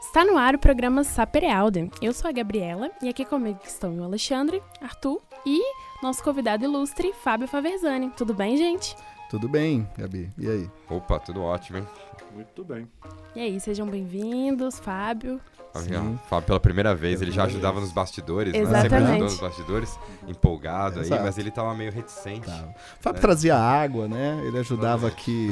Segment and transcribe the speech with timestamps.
[0.00, 1.90] Está no ar o programa Saperealden.
[2.00, 5.60] Eu sou a Gabriela e aqui comigo estão o Alexandre, Arthur e
[6.02, 8.10] nosso convidado ilustre, Fábio Faverzani.
[8.16, 8.96] Tudo bem, gente?
[9.28, 10.30] Tudo bem, Gabi.
[10.38, 10.70] E aí?
[10.88, 11.86] Opa, tudo ótimo, hein?
[12.34, 12.88] Muito bem.
[13.36, 15.40] E aí, sejam bem-vindos, Fábio.
[15.74, 16.18] Sim.
[16.28, 18.58] Fábio, pela primeira vez, ele já ajudava nos bastidores, né?
[18.60, 18.90] Exatamente.
[18.90, 19.98] Sempre ajudou nos bastidores,
[20.28, 21.22] empolgado aí, Exato.
[21.22, 22.46] mas ele tava meio reticente.
[22.46, 22.64] Tá.
[22.98, 23.20] O Fábio É.
[23.20, 24.40] trazia água, né?
[24.44, 25.48] Ele ajudava aqui,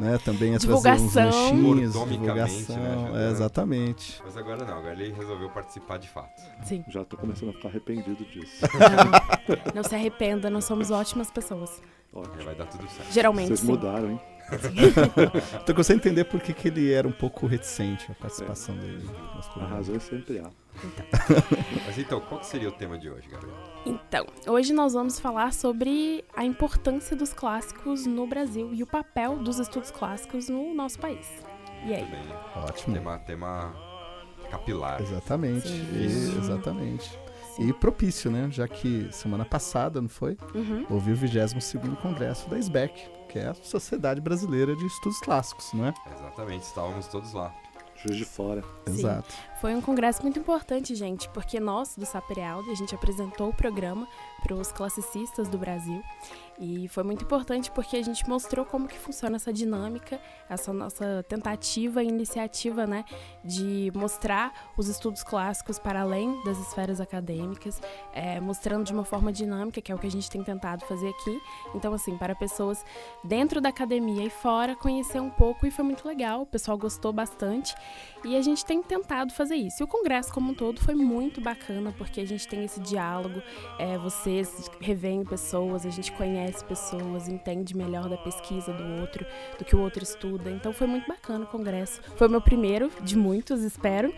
[0.00, 2.76] né, também a trazer uns lanchinhos, Mordomicamente, divulgação.
[2.76, 3.18] né, ajudando.
[3.18, 4.22] É, exatamente.
[4.24, 6.42] Mas agora não, agora ele resolveu participar de fato.
[6.64, 6.84] Sim.
[6.88, 8.56] Já tô começando a ficar arrependido disso.
[8.62, 11.80] Não, não se arrependa, nós somos ótimas pessoas.
[12.14, 12.44] É, Ótimo.
[12.44, 13.12] vai dar tudo certo.
[13.12, 13.66] Geralmente, Vocês sim.
[13.66, 14.20] mudaram, hein?
[15.62, 19.08] Então eu entender por que, que ele era um pouco reticente a participação dele.
[19.34, 20.50] nos A razão é sempre há.
[21.86, 23.56] Mas então, qual que seria o tema de hoje, Gabriel?
[23.84, 29.36] Então, hoje nós vamos falar sobre a importância dos clássicos no Brasil e o papel
[29.38, 31.28] dos estudos clássicos no nosso país.
[31.84, 32.04] E aí?
[32.04, 32.22] Também,
[32.56, 32.94] Ótimo.
[32.94, 33.74] tema, tema
[34.50, 35.00] capilar.
[35.02, 35.68] Exatamente.
[35.68, 37.18] E- exatamente.
[37.58, 38.48] E propício, né?
[38.52, 40.36] Já que semana passada, não foi?
[40.54, 40.86] Uhum.
[40.88, 45.86] Houve o 22º Congresso da SBEC, que é a Sociedade Brasileira de Estudos Clássicos, não
[45.86, 45.94] é?
[46.16, 47.54] Exatamente, estávamos todos lá.
[47.96, 48.62] Juiz de fora.
[48.86, 49.02] Sim.
[49.60, 54.06] Foi um congresso muito importante, gente, porque nós, do Saperealdo, a gente apresentou o programa
[54.40, 56.00] para os classicistas do Brasil.
[56.60, 61.24] E foi muito importante porque a gente mostrou como que funciona essa dinâmica, essa nossa
[61.28, 63.04] tentativa e iniciativa, né,
[63.44, 67.80] de mostrar os estudos clássicos para além das esferas acadêmicas,
[68.12, 71.08] é, mostrando de uma forma dinâmica, que é o que a gente tem tentado fazer
[71.08, 71.40] aqui.
[71.74, 72.84] Então, assim, para pessoas
[73.22, 77.12] dentro da academia e fora, conhecer um pouco e foi muito legal, o pessoal gostou
[77.12, 77.74] bastante.
[78.24, 79.82] E a gente tem tentado fazer isso.
[79.82, 83.42] E o congresso como um todo foi muito bacana, porque a gente tem esse diálogo,
[83.78, 89.24] é, vocês revêem pessoas, a gente conhece pessoas, entende melhor da pesquisa do outro,
[89.58, 90.50] do que o outro estuda.
[90.50, 92.00] Então foi muito bacana o congresso.
[92.16, 94.12] Foi o meu primeiro, de muitos, espero.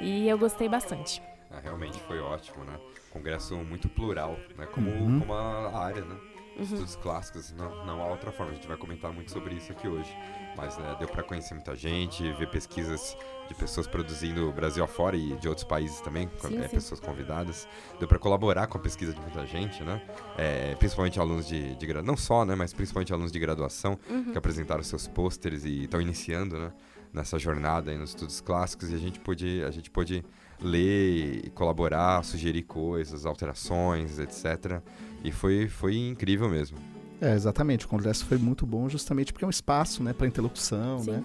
[0.00, 1.20] E eu gostei bastante.
[1.50, 2.78] É, realmente foi ótimo, né?
[3.10, 4.66] Congresso muito plural, né?
[4.66, 5.20] Como, Uhum.
[5.20, 6.16] como a área, né?
[6.58, 8.52] Estudos clássicos, não, não há outra forma.
[8.52, 10.12] A gente vai comentar muito sobre isso aqui hoje.
[10.56, 13.16] Mas né, deu para conhecer muita gente, ver pesquisas
[13.48, 16.74] de pessoas produzindo Brasil afora e de outros países também, Sim, é, sim.
[16.74, 17.68] pessoas convidadas.
[17.98, 20.02] Deu para colaborar com a pesquisa de muita gente, né?
[20.36, 22.54] É, principalmente alunos de, de não só, né?
[22.56, 24.32] Mas principalmente alunos de graduação Uhum.
[24.32, 26.72] que apresentaram seus pôsteres e estão iniciando, né?
[27.12, 30.24] Nessa jornada aí nos estudos clássicos e a gente pôde, a gente pôde
[30.60, 34.82] ler e colaborar, sugerir coisas, alterações, etc.
[35.24, 36.78] E foi, foi incrível mesmo.
[37.20, 37.84] É, exatamente.
[37.84, 41.10] O congresso foi muito bom justamente porque é um espaço né, para interlocução, Sim.
[41.12, 41.24] né?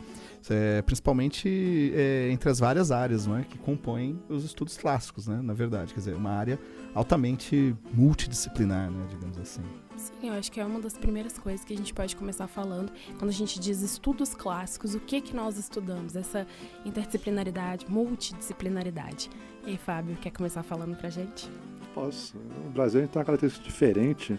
[0.49, 5.39] É, principalmente é, entre as várias áreas não é, que compõem os estudos clássicos, né,
[5.41, 5.93] na verdade.
[5.93, 6.59] Quer dizer, uma área
[6.93, 9.61] altamente multidisciplinar, né, digamos assim.
[9.95, 12.91] Sim, eu acho que é uma das primeiras coisas que a gente pode começar falando
[13.17, 16.13] quando a gente diz estudos clássicos, o que que nós estudamos?
[16.13, 16.45] Essa
[16.83, 19.29] interdisciplinaridade, multidisciplinaridade.
[19.65, 21.49] E aí, Fábio, quer começar falando pra gente?
[21.93, 22.35] Posso.
[22.65, 24.37] O Brasil tem uma característica diferente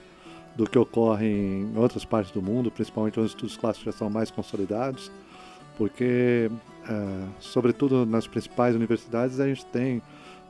[0.57, 4.09] do que ocorre em outras partes do mundo, principalmente onde os estudos clássicos já são
[4.09, 5.11] mais consolidados,
[5.77, 6.51] porque,
[6.89, 10.01] eh, sobretudo nas principais universidades, a gente tem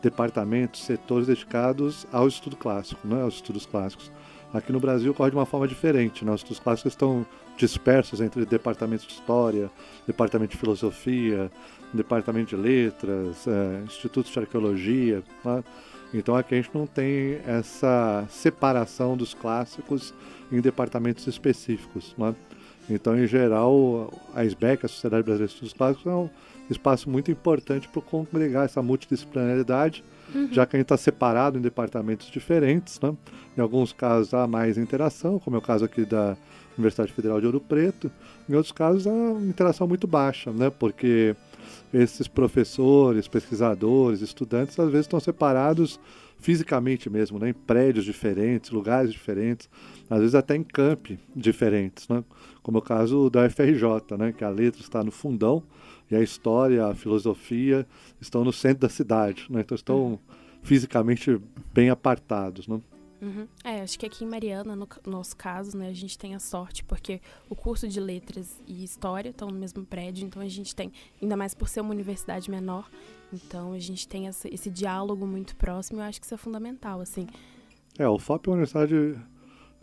[0.03, 4.13] departamentos, setores dedicados ao estudo clássico, né, aos estudos clássicos.
[4.55, 6.31] Aqui no Brasil ocorre de uma forma diferente, né?
[6.31, 7.27] os estudos clássicos estão
[7.57, 9.69] dispersos entre departamentos de história,
[10.07, 11.51] departamento de filosofia,
[11.93, 15.25] departamento de letras, eh, institutos de arqueologia.
[15.45, 15.65] né?
[16.15, 20.15] Então aqui a gente não tem essa separação dos clássicos
[20.51, 22.15] em departamentos específicos.
[22.17, 22.35] né?
[22.89, 26.29] Então, em geral, a SBEC, a Sociedade Brasileira de Estudos Clássicos, é um
[26.71, 30.05] espaço muito importante para congregar essa multidisciplinaridade,
[30.51, 33.01] já que a gente está separado em departamentos diferentes.
[33.01, 33.15] Né?
[33.57, 36.37] Em alguns casos há mais interação, como é o caso aqui da
[36.77, 38.11] Universidade Federal de Ouro Preto.
[38.49, 40.71] Em outros casos há uma interação muito baixa, né?
[40.71, 41.35] porque
[41.93, 46.01] esses professores, pesquisadores, estudantes, às vezes estão separados
[46.39, 47.51] fisicamente mesmo, né?
[47.51, 49.69] em prédios diferentes, lugares diferentes,
[50.11, 52.23] às vezes até em campi diferentes, né?
[52.63, 54.33] como é o caso da UFRJ, né?
[54.33, 55.63] que a letra está no fundão
[56.11, 57.87] e a história, a filosofia
[58.21, 59.61] estão no centro da cidade, né?
[59.61, 60.19] então estão
[60.63, 61.41] fisicamente
[61.73, 62.69] bem apartados.
[62.69, 62.81] Né?
[63.25, 63.49] Uhum.
[63.65, 66.85] É, acho que aqui em Mariana, no nosso caso, né, a gente tem a sorte,
[66.85, 70.93] porque o curso de letras e história estão no mesmo prédio, então a gente tem,
[71.23, 72.91] ainda mais por ser uma universidade menor,
[73.33, 77.01] então a gente tem essa- esse diálogo muito próximo, eu acho que isso é fundamental,
[77.01, 77.27] assim.
[77.99, 78.95] É, o FOP é uma universidade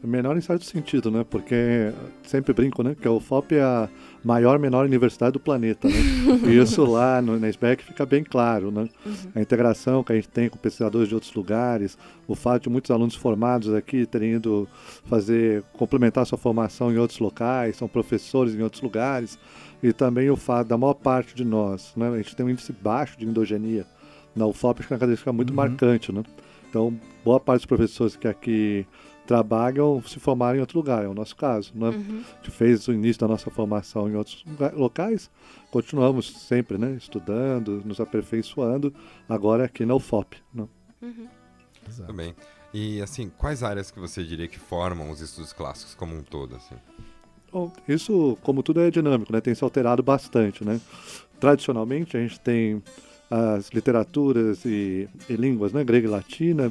[0.04, 1.26] menor em certo sentido, né?
[1.30, 1.92] Porque
[2.24, 2.96] sempre brinco, né?
[3.00, 3.90] Que a UFOP é a
[4.24, 5.96] maior menor universidade do planeta, né?
[6.50, 8.90] e isso lá no, na SBEC fica bem claro, né?
[9.36, 12.90] A integração que a gente tem com pesquisadores de outros lugares, o fato de muitos
[12.90, 14.68] alunos formados aqui terem ido
[15.06, 19.38] fazer, complementar sua formação em outros locais, são professores em outros lugares.
[19.84, 22.72] e também o fato da maior parte de nós, né, a gente tem um índice
[22.72, 23.86] baixo de endogenia
[24.36, 25.56] na UFOP, acho que é uma característica muito uhum.
[25.56, 26.24] marcante, né?
[26.70, 28.86] Então, boa parte dos professores que aqui
[29.32, 31.72] trabalham se formaram em outro lugar, é o nosso caso.
[31.74, 31.88] Né?
[31.88, 32.22] Uhum.
[32.22, 34.44] A gente fez o início da nossa formação em outros
[34.74, 35.32] locais,
[35.72, 38.94] continuamos sempre né, estudando, nos aperfeiçoando,
[39.30, 40.36] agora aqui na UFOP.
[40.54, 40.68] Né?
[41.02, 41.28] Uhum.
[42.06, 42.36] Também.
[42.74, 46.58] E assim, quais áreas que você diria que formam os estudos clássicos como um todo?
[46.58, 46.76] Assim?
[47.54, 49.40] Bom, isso, como tudo é dinâmico, né?
[49.40, 50.66] tem se alterado bastante.
[50.66, 50.82] Né?
[51.40, 52.84] Tradicionalmente, a gente tem
[53.30, 55.86] as literaturas e, e línguas, né?
[55.86, 56.70] grega e latina,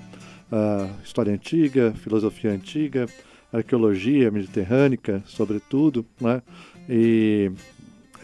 [1.05, 3.07] história antiga, filosofia antiga,
[3.53, 6.43] arqueologia mediterrânea, sobretudo, né?
[6.89, 7.51] E,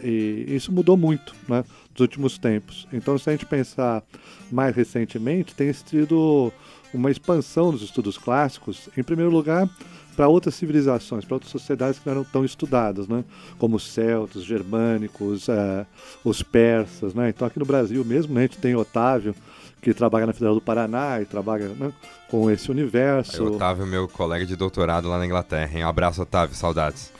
[0.03, 1.63] e, isso mudou muito, né?
[1.91, 2.87] Nos últimos tempos.
[2.91, 4.03] Então, se a gente pensar
[4.51, 6.51] mais recentemente, tem sido
[6.93, 9.69] uma expansão dos estudos clássicos, em primeiro lugar,
[10.15, 13.23] para outras civilizações, para outras sociedades que não eram tão estudadas, né?
[13.59, 15.85] como os celtas, os germânicos, uh,
[16.23, 17.13] os persas.
[17.13, 17.29] Né?
[17.29, 19.35] Então, aqui no Brasil mesmo, né, a gente tem Otávio,
[19.81, 21.93] que trabalha na Federal do Paraná e trabalha né,
[22.29, 23.43] com esse universo.
[23.43, 25.77] Aí, Otávio, meu colega de doutorado lá na Inglaterra.
[25.77, 25.85] Hein?
[25.85, 27.11] Um abraço, Otávio, saudades.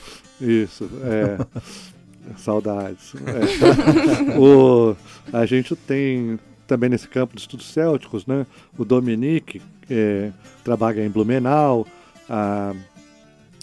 [0.42, 1.38] Isso, é.
[2.38, 3.14] saudades.
[3.16, 4.38] É.
[4.38, 4.96] o,
[5.32, 8.46] a gente tem também nesse campo de estudos célticos, né,
[8.78, 10.32] o Dominique, que é,
[10.64, 11.88] trabalha em Blumenau,
[12.30, 12.74] a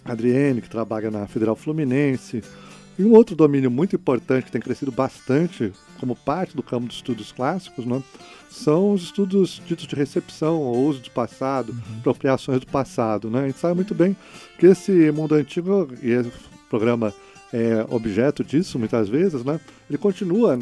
[0.05, 2.43] Adriene, que trabalha na Federal Fluminense,
[2.99, 6.96] e um outro domínio muito importante que tem crescido bastante como parte do campo dos
[6.96, 8.02] estudos clássicos, né,
[8.50, 11.99] são os estudos ditos de recepção, ou uso do passado, uhum.
[11.99, 13.29] apropriações do passado.
[13.29, 13.41] Né?
[13.41, 14.17] A gente sabe muito bem
[14.58, 16.31] que esse mundo antigo, e esse
[16.70, 17.12] programa
[17.52, 19.61] é objeto disso muitas vezes, né?
[19.88, 20.58] ele continua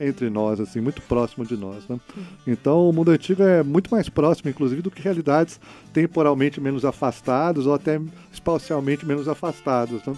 [0.00, 1.86] entre nós, assim, muito próximo de nós.
[1.86, 2.00] Né?
[2.16, 2.24] Uhum.
[2.46, 5.60] Então, o mundo antigo é muito mais próximo, inclusive, do que realidades
[5.92, 8.00] temporalmente menos afastadas ou até
[8.32, 10.02] espacialmente menos afastadas.
[10.06, 10.14] Né?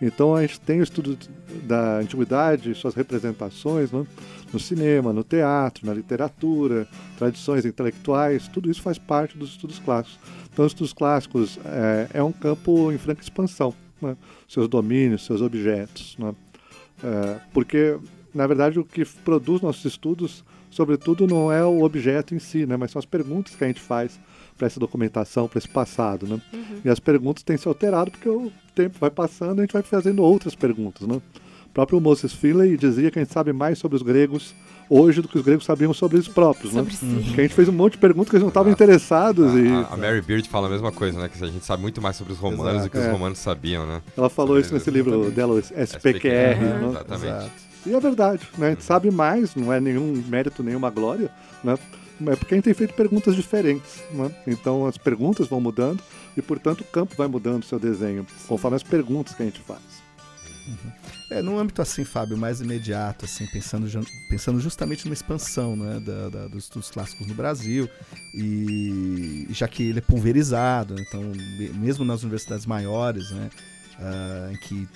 [0.00, 1.18] Então a gente tem o estudo
[1.64, 4.06] da antiguidade, suas representações né?
[4.52, 6.88] no cinema, no teatro, na literatura,
[7.18, 10.18] tradições intelectuais, tudo isso faz parte dos estudos clássicos.
[10.52, 14.16] Então os estudos clássicos é, é um campo em franca expansão, né?
[14.48, 16.16] seus domínios, seus objetos.
[16.18, 16.34] Né?
[17.04, 17.98] É, porque,
[18.34, 22.76] na verdade, o que produz nossos estudos, sobretudo, não é o objeto em si, né?
[22.76, 24.18] mas são as perguntas que a gente faz
[24.60, 26.38] para essa documentação, para esse passado, né?
[26.52, 26.80] Uhum.
[26.84, 29.82] E as perguntas têm se alterado porque o tempo vai passando e a gente vai
[29.82, 31.16] fazendo outras perguntas, né?
[31.64, 34.54] O próprio Moses Finley dizia que a gente sabe mais sobre os gregos
[34.90, 36.80] hoje do que os gregos sabiam sobre eles próprios, né?
[36.82, 37.22] sobre né?
[37.22, 37.32] Si.
[37.32, 39.54] Que a gente fez um monte de perguntas que eles não estavam interessados.
[39.54, 39.68] A, e...
[39.68, 41.30] a, Mary Beard fala a mesma coisa, né?
[41.30, 42.88] Que a gente sabe muito mais sobre os romanos Exato.
[42.88, 43.06] do que é.
[43.06, 44.02] os romanos sabiam, né?
[44.14, 45.84] Ela falou sobre isso nesse livro dela, SPQR.
[45.84, 46.88] SPQR né?
[46.90, 47.26] Exatamente.
[47.26, 47.50] Exato.
[47.86, 48.66] E é verdade, né?
[48.66, 51.30] A gente sabe mais, não é nenhum mérito, nenhuma glória,
[51.64, 51.78] né?
[52.26, 54.02] É porque a gente tem feito perguntas diferentes.
[54.10, 54.30] Né?
[54.46, 56.02] Então as perguntas vão mudando
[56.36, 59.60] e, portanto, o campo vai mudando o seu desenho, conforme as perguntas que a gente
[59.60, 59.80] faz.
[60.68, 60.92] Uhum.
[61.30, 63.86] É, num âmbito assim, Fábio, mais imediato, assim, pensando,
[64.28, 67.88] pensando justamente numa expansão né, da, da, dos estudos clássicos no Brasil,
[68.34, 71.22] e já que ele é pulverizado, então,
[71.74, 73.48] mesmo nas universidades maiores, né,
[74.00, 74.88] uh, em que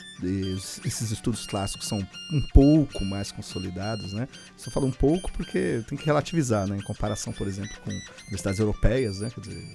[0.85, 4.27] esses estudos clássicos são um pouco mais consolidados, né?
[4.56, 6.77] Só falo um pouco porque tem que relativizar, né?
[6.77, 7.91] Em comparação, por exemplo, com
[8.23, 9.31] universidades europeias, né?
[9.31, 9.75] Quer dizer,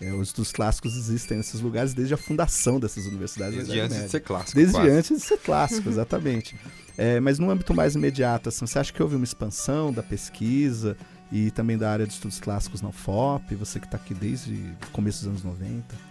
[0.00, 3.56] é, os estudos clássicos existem nesses lugares desde a fundação dessas universidades.
[3.56, 4.54] Desde antes de ser clássico.
[4.54, 4.90] Desde quase.
[4.90, 6.56] antes de ser clássico, exatamente.
[6.96, 10.96] É, mas no âmbito mais imediato, assim, você acha que houve uma expansão da pesquisa
[11.32, 13.54] e também da área de estudos clássicos na UFOP?
[13.56, 14.52] Você que está aqui desde
[14.86, 16.09] o começo dos anos 90?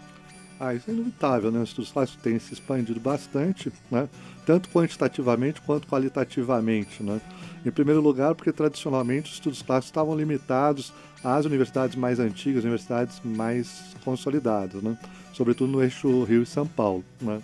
[0.60, 1.60] Ah, isso é inevitável, né?
[1.60, 4.10] Os estudos clássicos têm se expandido bastante, né?
[4.46, 7.22] Tanto quantitativamente quanto qualitativamente, né?
[7.66, 10.92] Em primeiro lugar, porque tradicionalmente os estudos clássicos estavam limitados
[11.24, 14.98] às universidades mais antigas, universidades mais consolidadas, né?
[15.34, 17.42] Sobretudo no eixo Rio e São Paulo, né?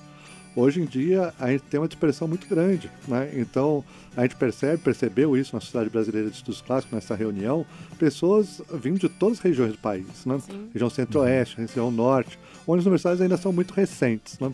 [0.56, 3.30] Hoje em dia, a gente tem uma dispersão muito grande, né?
[3.34, 3.84] Então,
[4.16, 7.66] a gente percebe, percebeu isso na Sociedade Brasileira de Estudos Clássicos, nessa reunião,
[8.00, 10.40] pessoas vindo de todas as regiões do país, né?
[10.40, 10.70] Sim.
[10.74, 14.52] Região Centro-Oeste, região Norte, onde as universidades ainda são muito recentes, né?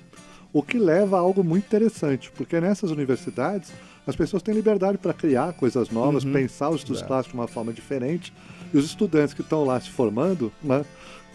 [0.53, 3.72] O que leva a algo muito interessante, porque nessas universidades
[4.06, 6.34] as pessoas têm liberdade para criar coisas novas, uhum.
[6.34, 7.06] pensar os estudos é.
[7.06, 8.34] clássicos de uma forma diferente,
[8.74, 10.84] e os estudantes que estão lá se formando, né?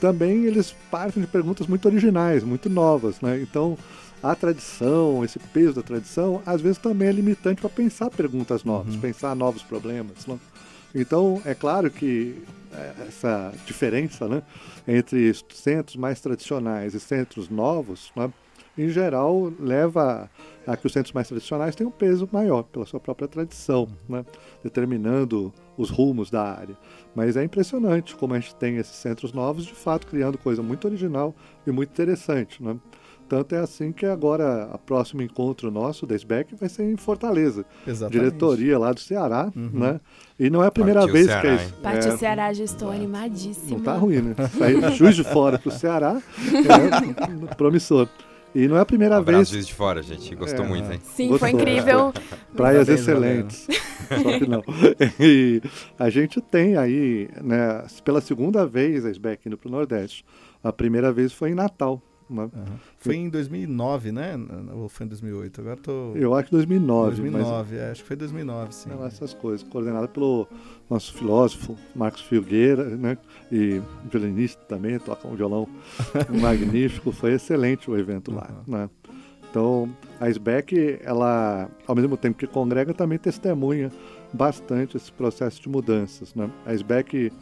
[0.00, 3.40] Também eles partem de perguntas muito originais, muito novas, né?
[3.40, 3.78] Então,
[4.22, 8.94] a tradição, esse peso da tradição, às vezes também é limitante para pensar perguntas novas,
[8.94, 9.00] uhum.
[9.00, 10.26] pensar novos problemas.
[10.26, 10.38] Né?
[10.94, 12.42] Então, é claro que
[13.06, 14.42] essa diferença né,
[14.86, 18.32] entre centros mais tradicionais e centros novos, né,
[18.78, 20.30] em geral, leva
[20.66, 24.24] a que os centros mais tradicionais tenham um peso maior pela sua própria tradição, né,
[24.62, 26.76] determinando os rumos da área.
[27.14, 30.86] Mas é impressionante como a gente tem esses centros novos, de fato, criando coisa muito
[30.86, 31.34] original
[31.66, 32.62] e muito interessante.
[32.62, 32.76] Né?
[33.28, 37.64] Tanto é assim que agora, o próximo encontro nosso, da SBEC, vai ser em Fortaleza.
[37.86, 38.12] Exatamente.
[38.24, 39.70] Diretoria lá do Ceará, Uhum.
[39.72, 40.00] né?
[40.38, 41.74] E não é a primeira Partiu vez Ceará, que é isso.
[41.82, 43.78] Partiu é, Ceará, já estou animadíssima.
[43.78, 44.34] Não tá ruim, né?
[44.56, 46.20] Sair juiz de fora pro Ceará,
[47.50, 48.08] é, promissor.
[48.54, 49.48] E não é a primeira Um vez.
[49.50, 50.34] Juiz de Fora, gente.
[50.34, 50.68] Gostou É.
[50.68, 50.98] muito, hein?
[51.04, 51.38] Sim, Gostou.
[51.40, 52.12] foi incrível.
[52.56, 53.66] Praias excelentes.
[54.08, 54.62] Só que não.
[55.20, 55.60] E
[55.98, 60.24] a gente tem aí, né, pela segunda vez a SBEC indo pro Nordeste.
[60.64, 62.00] A primeira vez foi em Natal.
[62.28, 62.50] Né?
[62.54, 62.78] Aham.
[62.98, 64.38] Foi em 2009, né?
[64.72, 65.60] Ou foi em 2008?
[65.60, 66.12] Agora tô...
[66.14, 67.22] Eu acho que 2009.
[67.22, 68.90] 2009, é, acho que foi 2009, sim.
[68.98, 70.46] Mas, essas coisas, coordenada pelo
[70.88, 73.18] nosso filósofo Marcos Filgueira, né?
[73.50, 73.80] E
[74.10, 75.68] violinista também, toca um violão
[76.40, 77.12] magnífico.
[77.12, 78.88] Foi excelente o evento lá, né?
[79.50, 79.88] Então,
[80.20, 83.90] a SBEC, ela, ao mesmo tempo que congrega, também testemunha
[84.32, 86.50] bastante esse processo de mudanças, né?
[86.66, 87.32] A SBEC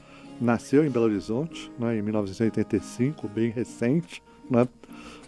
[0.41, 4.66] nasceu em Belo Horizonte, né, em 1985, bem recente, né?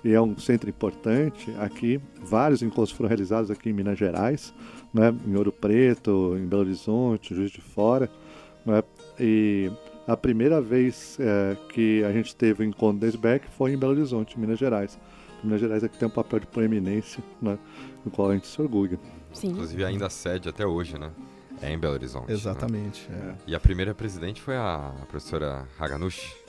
[0.04, 2.00] E é um centro importante aqui.
[2.22, 4.54] Vários encontros foram realizados aqui em Minas Gerais,
[4.92, 5.14] né?
[5.26, 8.08] Em Ouro Preto, em Belo Horizonte, Juiz de Fora,
[8.64, 8.82] né?
[9.18, 9.70] E
[10.06, 13.92] a primeira vez eh, que a gente teve o encontro da SBEC foi em Belo
[13.92, 14.98] Horizonte, Minas Gerais.
[15.42, 17.58] Minas Gerais aqui tem um papel de proeminência, né?
[18.04, 18.98] No qual a gente se orgulha.
[19.32, 19.48] Sim.
[19.48, 21.10] Inclusive ainda a sede até hoje, né?
[21.60, 22.28] É em Belo Horizonte.
[22.28, 22.34] né?
[22.34, 23.08] Exatamente.
[23.10, 23.34] é.
[23.46, 26.45] E a primeira presidente foi a professora Haganushi.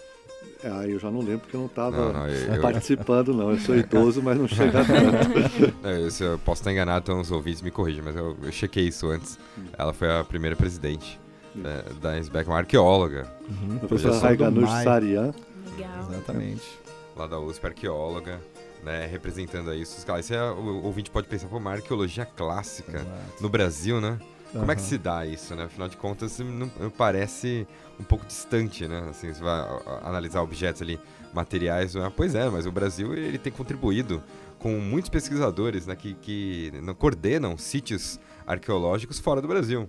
[0.63, 2.13] Ah, eu já não lembro porque eu não estava
[2.61, 3.51] participando, não.
[3.51, 5.87] Eu sou idoso, mas não chega tanto.
[5.87, 8.87] eu- se eu posso estar enganado, então os ouvintes me corrigem, mas eu, eu chequei
[8.87, 9.37] isso antes.
[9.77, 11.19] Ela foi a primeira presidente
[11.55, 13.77] né, da SBEC, uma arqueóloga Uhum.
[13.79, 14.83] Professora Professor Raiganush.
[14.83, 15.33] Sarian.
[15.77, 16.09] Legal.
[16.11, 16.79] Exatamente.
[17.15, 18.39] lá da USP, arqueóloga,
[18.83, 20.25] né, representando aí os caras.
[20.25, 23.41] Isso é, o, o ouvinte pode pensar, pô, uma arqueologia clássica Exato.
[23.41, 24.17] no Brasil, né?
[24.51, 25.65] Como é que se dá isso, né?
[25.65, 27.67] Afinal de contas, não, parece
[27.99, 29.07] um pouco distante, né?
[29.09, 29.67] Assim, você vai
[30.03, 30.99] analisar objetos ali,
[31.33, 32.11] materiais, né?
[32.15, 34.23] pois é, mas o Brasil ele tem contribuído
[34.57, 39.87] com muitos pesquisadores né, que, que coordenam sítios arqueológicos fora do Brasil.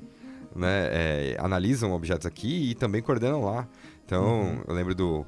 [0.54, 0.88] Né?
[0.90, 3.66] É, analisam objetos aqui e também coordenam lá.
[4.04, 5.24] Então, eu lembro do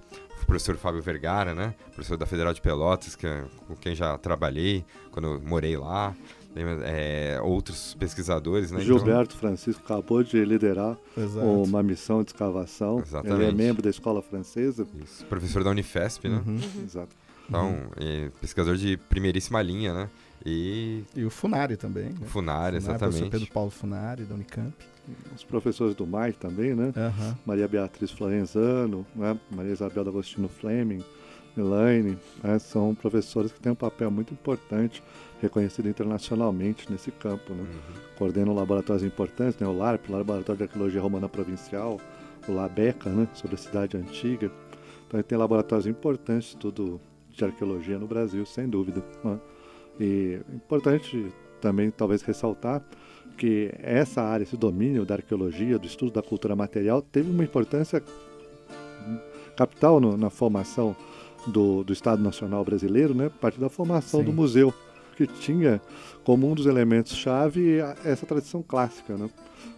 [0.47, 1.75] professor Fábio Vergara, né?
[1.95, 6.15] Professor da Federal de Pelotas, que, é- com quem já trabalhei quando morei lá.
[6.55, 8.83] Lembra, é, outros pesquisadores, né?
[8.83, 11.47] Então- Gilberto Francisco acabou de liderar Exato.
[11.47, 12.95] uma missão de escavação.
[12.95, 13.55] Ele é Exatamente.
[13.55, 14.87] membro da escola francesa.
[15.05, 16.43] Isso, professor da Unifesp, né?
[16.45, 16.59] Uhum.
[16.85, 17.15] Exato.
[17.49, 20.09] Então, é, pesquisador de primeiríssima linha, né?
[20.45, 22.05] E E o Funari também.
[22.07, 22.13] Né?
[22.27, 23.31] Funari, Funari, Professor exatamente.
[23.31, 24.73] Pedro Paulo Funari, da Unicamp.
[25.35, 26.93] Os professores do MAI também, né?
[26.97, 27.39] Aham.
[27.45, 29.37] Maria Beatriz Florenzano, né?
[29.51, 31.03] Maria Isabel D'Agostino Fleming,
[31.57, 32.59] Elaine, né?
[32.59, 35.03] são professores que têm um papel muito importante,
[35.41, 37.53] reconhecido internacionalmente nesse campo.
[37.55, 37.63] Né?
[37.63, 38.01] Uhum.
[38.19, 39.67] Coordenam laboratórios importantes, né?
[39.67, 41.99] o LARP, o Laboratório de Arqueologia Romana Provincial,
[42.49, 43.29] o LABECA, né?
[43.35, 44.51] sobre a cidade antiga.
[45.07, 49.03] Então, ele tem laboratórios importantes, tudo de arqueologia no Brasil, sem dúvida.
[49.25, 49.39] né?
[49.99, 51.27] E importante
[51.61, 52.83] também, talvez, ressaltar
[53.37, 58.03] que essa área, esse domínio da arqueologia, do estudo da cultura material, teve uma importância
[59.57, 60.95] capital no- na formação
[61.47, 63.27] do, do Estado Nacional Brasileiro, né?
[63.27, 64.27] a partir da formação Sim.
[64.27, 64.73] do museu,
[65.27, 65.81] que tinha
[66.25, 69.17] como um dos elementos-chave a- essa tradição clássica.
[69.17, 69.29] Né?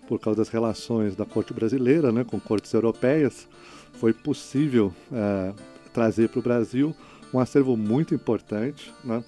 [0.09, 2.25] Por causa das relações da corte brasileira né?
[2.25, 3.49] com cortes europeias,
[3.95, 5.53] foi possível eh,
[5.93, 6.95] trazer para o Brasil
[7.33, 9.23] um acervo muito importante, né?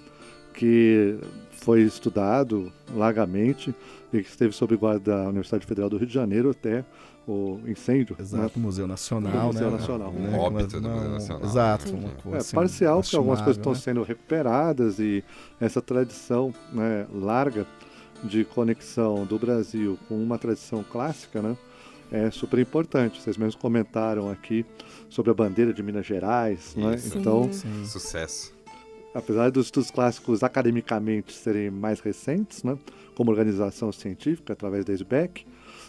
[0.53, 1.17] que
[1.51, 3.75] foi estudado largamente
[4.13, 6.85] e que esteve sob guarda da Universidade Federal do Rio de Janeiro até
[7.27, 8.15] o incêndio.
[8.19, 8.23] né?
[8.25, 9.77] Exato, Museu Nacional, Museu né?
[9.79, 10.11] Nacional.
[10.17, 10.39] Um Né?
[10.39, 11.45] óbito do Museu Nacional.
[11.49, 11.89] Exato.
[11.89, 11.95] Sim.
[11.99, 15.25] Uma coisa, É assim, parcial, porque algumas coisas estão lastimável, sendo recuperadas e
[15.61, 17.67] essa tradição né, larga
[18.23, 21.57] de conexão do Brasil com uma tradição clássica, né,
[22.13, 23.21] é super importante.
[23.21, 24.65] Vocês mesmos comentaram aqui
[25.09, 26.95] sobre a bandeira de Minas Gerais, né?
[26.95, 27.19] Isso.
[27.19, 27.53] Então, né?
[27.53, 27.85] Sim.
[27.87, 28.53] Sucesso.
[29.15, 32.77] apesar dos estudos clássicos academicamente serem mais recentes, né,
[33.15, 35.47] como organização científica através da SBEC,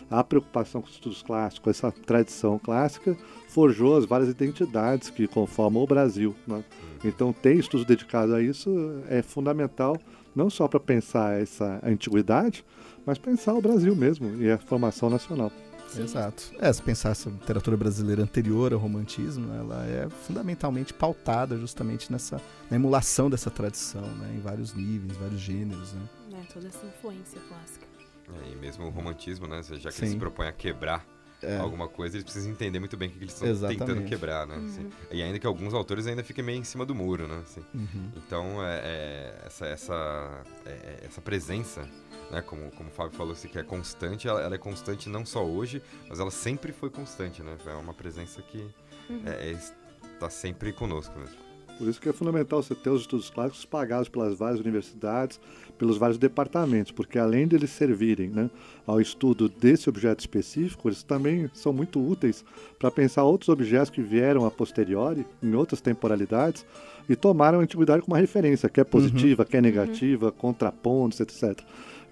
[0.09, 5.83] a preocupação com os estudos clássicos, essa tradição clássica, forjou as várias identidades que conformam
[5.83, 6.35] o Brasil.
[6.47, 6.63] Né?
[7.03, 8.69] Então, ter estudos dedicados a isso
[9.07, 9.97] é fundamental,
[10.35, 12.65] não só para pensar essa antiguidade,
[13.05, 15.51] mas pensar o Brasil mesmo e a formação nacional.
[15.97, 16.51] Exato.
[16.59, 22.11] É, se pensar essa literatura brasileira anterior ao romantismo, né, ela é fundamentalmente pautada justamente
[22.11, 26.01] nessa na emulação dessa tradição, né, em vários níveis, vários gêneros, né.
[26.31, 27.94] Né, toda essa influência clássica.
[28.27, 29.61] É, e mesmo o romantismo, né?
[29.63, 30.01] Já que Sim.
[30.03, 31.05] eles se propõem a quebrar
[31.41, 31.57] É.
[31.57, 33.79] alguma coisa, eles precisam entender muito bem o que eles estão Exatamente.
[33.85, 34.55] tentando quebrar, né?
[34.55, 34.89] assim.
[35.11, 37.39] E ainda que alguns autores ainda fiquem meio em cima do muro, né?
[37.43, 37.61] assim.
[37.73, 38.11] Uhum.
[38.15, 41.87] Então, é, é, essa, essa, é, essa presença,
[42.31, 45.23] né, como, como o Fábio falou, assim, que é constante, ela, ela é constante não
[45.25, 47.55] só hoje, mas ela sempre foi constante, né?
[47.67, 48.67] É uma presença que
[49.07, 49.21] Uhum.
[49.27, 51.35] é, é, está sempre conosco mesmo.
[51.77, 55.39] Por isso que é fundamental você ter os estudos clássicos pagados pelas várias universidades,
[55.77, 58.49] pelos vários departamentos, porque além de eles servirem né,
[58.87, 62.45] ao estudo desse objeto específico, eles também são muito úteis
[62.79, 66.65] para pensar outros objetos que vieram a posteriori, em outras temporalidades,
[67.09, 69.49] e tomaram a antiguidade como uma referência, que é positiva, uhum.
[69.49, 70.31] que é negativa, uhum.
[70.31, 71.59] contrapontos, etc.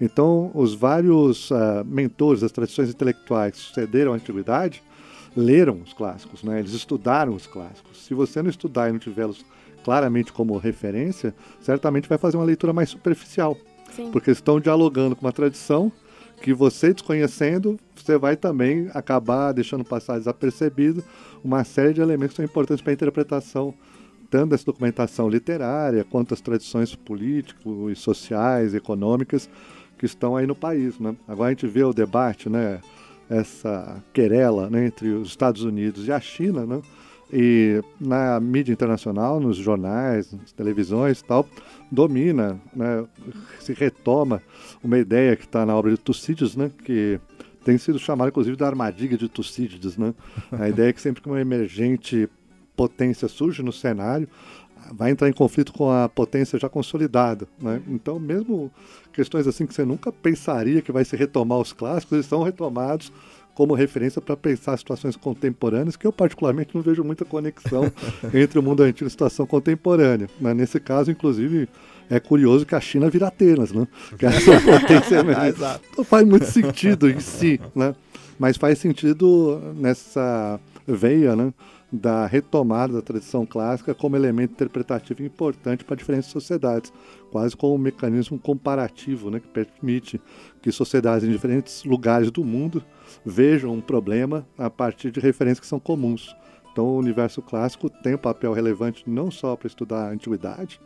[0.00, 4.82] Então, os vários uh, mentores das tradições intelectuais que sucederam a antiguidade
[5.36, 6.60] leram os clássicos, né?
[6.60, 8.04] eles estudaram os clássicos.
[8.04, 9.44] Se você não estudar e não tiver-los
[9.84, 13.56] claramente como referência, certamente vai fazer uma leitura mais superficial.
[13.94, 14.10] Sim.
[14.10, 15.92] Porque estão dialogando com uma tradição
[16.42, 21.04] que você desconhecendo, você vai também acabar deixando passar desapercebido
[21.44, 23.74] uma série de elementos que são importantes para a interpretação
[24.30, 29.48] tanto dessa documentação literária quanto as tradições políticas, sociais, econômicas
[29.96, 30.98] que estão aí no país.
[30.98, 31.14] Né?
[31.28, 32.80] Agora a gente vê o debate, né,
[33.30, 36.82] essa querela né, entre os Estados Unidos e a China, né?
[37.36, 41.44] E na mídia internacional, nos jornais, nas televisões tal,
[41.90, 43.04] domina, né,
[43.58, 44.40] se retoma
[44.82, 47.18] uma ideia que está na obra de Tucídides, né, que
[47.64, 50.14] tem sido chamada inclusive da armadilha de Tucídides, né?
[50.52, 52.28] A ideia é que sempre que uma emergente
[52.76, 54.28] potência surge no cenário,
[54.92, 57.48] vai entrar em conflito com a potência já consolidada.
[57.60, 57.80] Né?
[57.88, 58.70] Então, mesmo
[59.12, 63.10] questões assim que você nunca pensaria que vai se retomar os clássicos, eles são retomados
[63.54, 67.90] como referência para pensar situações contemporâneas, que eu particularmente não vejo muita conexão
[68.34, 70.28] entre o mundo antigo e a situação contemporânea.
[70.40, 71.68] Mas nesse caso, inclusive,
[72.10, 73.86] é curioso que a China vira Atenas, né?
[74.18, 75.22] Que essa potência
[75.96, 77.94] não faz muito sentido em si, né?
[78.38, 81.52] Mas faz sentido nessa veia, né?
[81.94, 86.92] da retomada da tradição clássica como elemento interpretativo importante para diferentes sociedades,
[87.30, 90.20] quase como um mecanismo comparativo né, que permite
[90.60, 92.82] que sociedades em diferentes lugares do mundo
[93.24, 96.34] vejam um problema a partir de referências que são comuns.
[96.72, 100.80] Então, o universo clássico tem um papel relevante não só para estudar a antiguidade,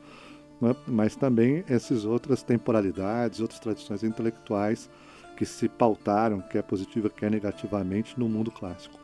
[0.60, 4.90] né, mas também essas outras temporalidades, outras tradições intelectuais
[5.36, 8.98] que se pautaram, quer positiva, quer negativamente, no mundo clássico.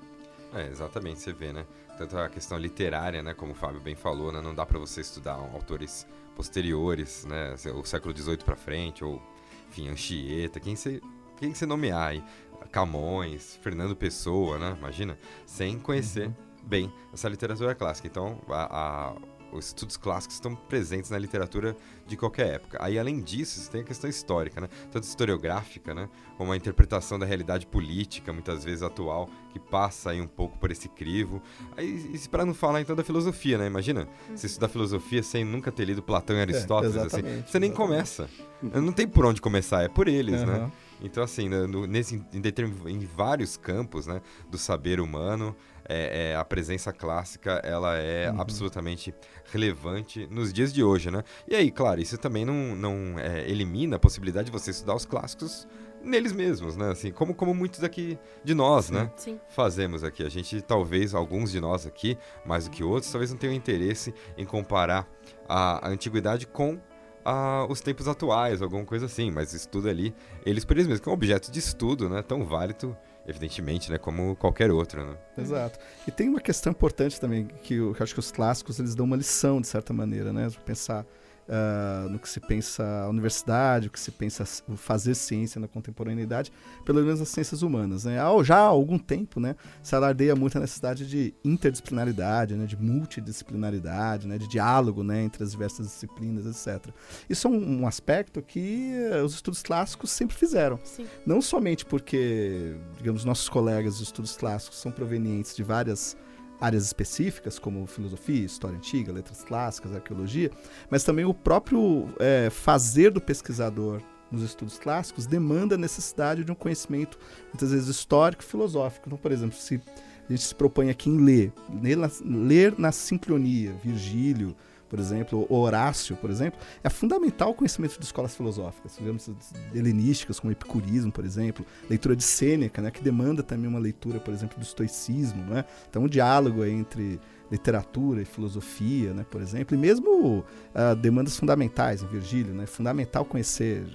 [0.53, 1.65] É, exatamente, você vê, né?
[1.97, 5.01] tanto a questão literária, né, como o Fábio bem falou, né, não dá para você
[5.01, 6.07] estudar autores
[6.37, 9.23] posteriores, né, o século XVIII para frente, ou,
[9.71, 11.01] enfim, Anchieta, quem você,
[11.37, 12.25] quem você nomear aí,
[12.71, 16.35] Camões, Fernando Pessoa, né, imagina, sem conhecer uhum.
[16.63, 18.09] bem essa literatura clássica.
[18.09, 19.15] Então, a, a
[19.55, 22.79] os estudos clássicos estão presentes na literatura de qualquer época.
[22.81, 24.69] Aí, além disso, você tem a questão histórica, né?
[24.91, 26.09] Tanto historiográfica, né?
[26.37, 30.71] Como a interpretação da realidade política, muitas vezes atual, que passa aí um pouco por
[30.71, 31.41] esse crivo.
[31.77, 33.67] Aí, e para não falar então da filosofia, né?
[33.67, 37.29] Imagina, você estudar filosofia sem nunca ter lido Platão e é, Aristóteles, é, assim, você
[37.29, 37.59] exatamente.
[37.61, 38.29] nem começa.
[38.61, 40.47] Não tem por onde começar, é por eles, uhum.
[40.47, 40.73] né?
[41.01, 42.43] Então, assim, no, nesse, em,
[42.91, 45.55] em, vários campos né, do saber humano,
[45.89, 48.41] é, é, a presença clássica ela é uhum.
[48.41, 49.15] absolutamente
[49.53, 51.23] relevante nos dias de hoje, né?
[51.47, 55.05] E aí, claro, isso também não, não é, elimina a possibilidade de você estudar os
[55.05, 55.69] clássicos
[56.05, 56.91] neles mesmos, né?
[56.91, 59.11] Assim, como, como muitos aqui de nós, sim, né?
[59.17, 59.41] Sim.
[59.49, 60.23] Fazemos aqui.
[60.23, 64.15] A gente, talvez, alguns de nós aqui, mais do que outros, talvez não tenham interesse
[64.37, 65.09] em comparar
[65.49, 66.79] a, a antiguidade com
[67.25, 71.09] a, os tempos atuais, alguma coisa assim, mas estuda ali eles por eles mesmos, que
[71.09, 72.23] é um objeto de estudo, né?
[72.23, 75.17] Tão válido evidentemente, né, como qualquer outro, né?
[75.39, 75.79] Exato.
[76.07, 78.95] E tem uma questão importante também que eu, que eu acho que os clássicos eles
[78.95, 80.49] dão uma lição de certa maneira, né?
[80.65, 81.07] Pensar
[81.49, 84.45] uh, no que se pensa a universidade, o que se pensa
[84.77, 86.53] fazer ciência na contemporaneidade,
[86.85, 88.05] pelo menos as ciências humanas.
[88.05, 88.17] Né?
[88.43, 94.27] Já há algum tempo né, se alardeia muito a necessidade de interdisciplinaridade, né, de multidisciplinaridade,
[94.27, 96.93] né, de diálogo né, entre as diversas disciplinas, etc.
[97.29, 100.79] Isso é um, um aspecto que uh, os estudos clássicos sempre fizeram.
[100.85, 101.07] Sim.
[101.27, 106.17] Não somente porque, digamos, nossos colegas de estudos clássicos são provenientes de várias
[106.65, 110.51] áreas específicas, como filosofia, história antiga, letras clássicas, arqueologia,
[110.89, 114.01] mas também o próprio é, fazer do pesquisador
[114.31, 117.19] nos estudos clássicos demanda a necessidade de um conhecimento,
[117.53, 119.07] muitas vezes histórico e filosófico.
[119.07, 119.81] Então, por exemplo, se
[120.29, 124.57] a gente se propõe aqui em ler, ler na, ler na sincronia, Virgílio,
[124.95, 129.29] por exemplo, Horácio, por exemplo, é fundamental o conhecimento de escolas filosóficas, digamos,
[129.75, 134.33] helenísticas, como epicurismo, por exemplo, leitura de Sêneca, né, que demanda também uma leitura, por
[134.33, 135.65] exemplo, do estoicismo, né?
[135.91, 137.19] Então, um diálogo entre
[137.51, 143.25] literatura e filosofia, né, por exemplo, e mesmo uh, demandas fundamentais em Virgílio, né, fundamental
[143.25, 143.87] conhecer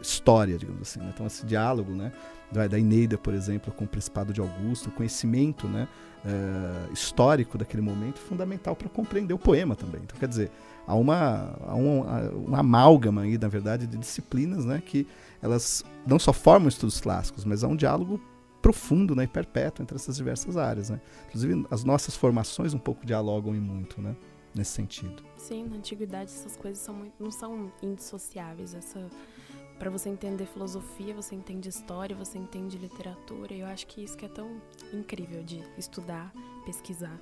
[0.00, 1.10] história, digamos assim, né?
[1.14, 2.12] então esse diálogo, né,
[2.52, 5.88] da, da Eneida, por exemplo, com o Principado de Augusto, o conhecimento, né,
[6.24, 10.02] uh, histórico daquele momento fundamental para compreender o poema também.
[10.04, 10.50] Então, quer dizer,
[10.86, 12.02] há uma, há um,
[12.46, 15.06] uma amálgama aí, na verdade, de disciplinas né, que
[15.40, 18.20] elas não só formam estudos clássicos, mas há um diálogo
[18.60, 20.90] profundo né, e perpétuo entre essas diversas áreas.
[20.90, 21.00] Né?
[21.28, 24.00] Inclusive, as nossas formações um pouco dialogam e muito.
[24.00, 24.14] Né?
[24.54, 25.22] nesse sentido.
[25.36, 28.74] Sim, na antiguidade essas coisas são muito, não são indissociáveis.
[28.74, 29.08] Essa
[29.78, 33.54] para você entender filosofia, você entende história, você entende literatura.
[33.54, 34.60] E eu acho que isso que é tão
[34.92, 36.32] incrível de estudar,
[36.66, 37.18] pesquisar.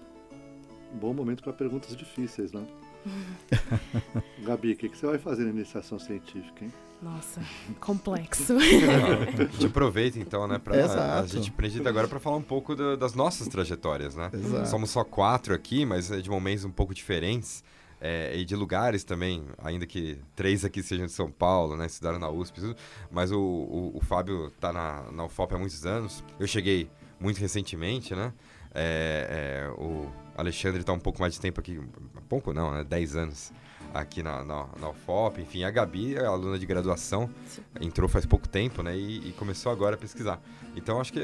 [0.94, 2.66] Bom momento para perguntas difíceis, né?
[4.44, 6.72] Gabi, o que, que você vai fazer na iniciação científica, hein?
[7.01, 7.41] Nossa,
[7.81, 8.55] complexo.
[8.59, 10.59] a gente aproveita então, né?
[10.59, 11.01] Pra, Exato.
[11.01, 14.31] A gente aprende agora para falar um pouco do- das nossas trajetórias, né?
[14.33, 14.69] Exato.
[14.69, 17.63] Somos só quatro aqui, mas é de momentos um pouco diferentes.
[18.01, 21.87] é, e de lugares também, ainda que três aqui sejam de São Paulo, né?
[21.87, 22.77] Estudaram na USP, tudo,
[23.11, 26.23] mas o, o, o Fábio tá na, na UFOP há muitos anos.
[26.39, 28.33] Eu cheguei muito recentemente, né?
[28.73, 31.81] É, é, o Alexandre tá um pouco mais de tempo aqui,
[32.29, 32.85] pouco não, né?
[32.85, 33.53] 10 anos
[33.92, 35.40] aqui na, na, na UFOP.
[35.40, 37.62] Enfim, a Gabi é aluna de graduação, Sim.
[37.81, 38.96] entrou faz pouco tempo, né?
[38.96, 40.40] E, e começou agora a pesquisar.
[40.77, 41.20] Então, acho que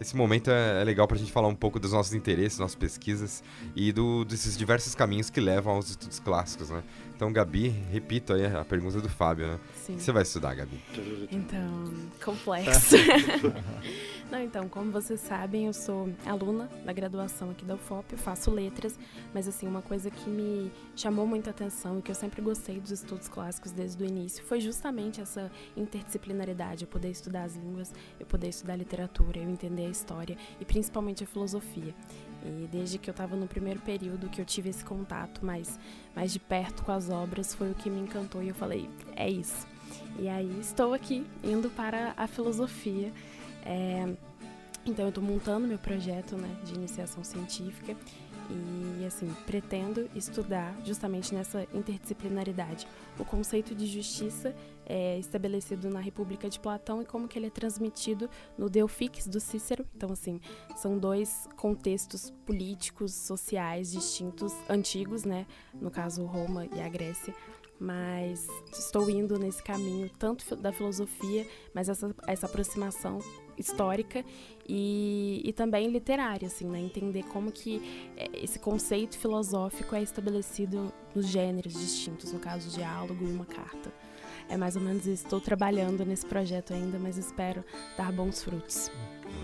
[0.00, 2.76] esse momento é, é legal para a gente falar um pouco dos nossos interesses, nossas
[2.76, 3.42] pesquisas
[3.74, 6.82] e do, desses diversos caminhos que levam aos estudos clássicos, né?
[7.16, 9.54] Então, Gabi, repito aí a pergunta do Fábio, né?
[9.54, 9.96] O Sim.
[9.96, 10.78] que você vai estudar, Gabi?
[11.32, 12.94] Então, complexo.
[14.30, 18.50] Não, então, como vocês sabem, eu sou aluna da graduação aqui da UFOP, eu faço
[18.50, 18.98] letras,
[19.32, 22.90] mas assim, uma coisa que me chamou muita atenção e que eu sempre gostei dos
[22.90, 28.26] estudos clássicos desde o início foi justamente essa interdisciplinaridade, eu poder estudar as línguas, eu
[28.26, 31.94] poder estudar literatura, eu entender a história e principalmente a filosofia.
[32.48, 35.78] E desde que eu estava no primeiro período que eu tive esse contato mais,
[36.14, 39.28] mais de perto com as obras, foi o que me encantou e eu falei, é
[39.28, 39.66] isso.
[40.18, 43.12] E aí estou aqui indo para a filosofia.
[43.64, 44.08] É,
[44.86, 47.96] então eu estou montando meu projeto né, de iniciação científica
[48.48, 52.86] e assim pretendo estudar justamente nessa interdisciplinaridade
[53.18, 57.50] o conceito de justiça é estabelecido na República de Platão e como que ele é
[57.50, 59.84] transmitido no Delfix do Cícero.
[59.96, 60.40] Então assim
[60.76, 65.44] são dois contextos políticos, sociais distintos, antigos, né?
[65.74, 67.34] No caso Roma e a Grécia
[67.78, 73.18] mas estou indo nesse caminho tanto da filosofia, mas essa, essa aproximação
[73.58, 74.24] histórica
[74.68, 76.80] e, e também literária, assim, né?
[76.80, 83.24] Entender como que eh, esse conceito filosófico é estabelecido nos gêneros distintos, no caso, diálogo
[83.24, 83.92] e uma carta.
[84.48, 85.24] É mais ou menos isso.
[85.24, 87.64] Estou trabalhando nesse projeto ainda, mas espero
[87.96, 88.90] dar bons frutos.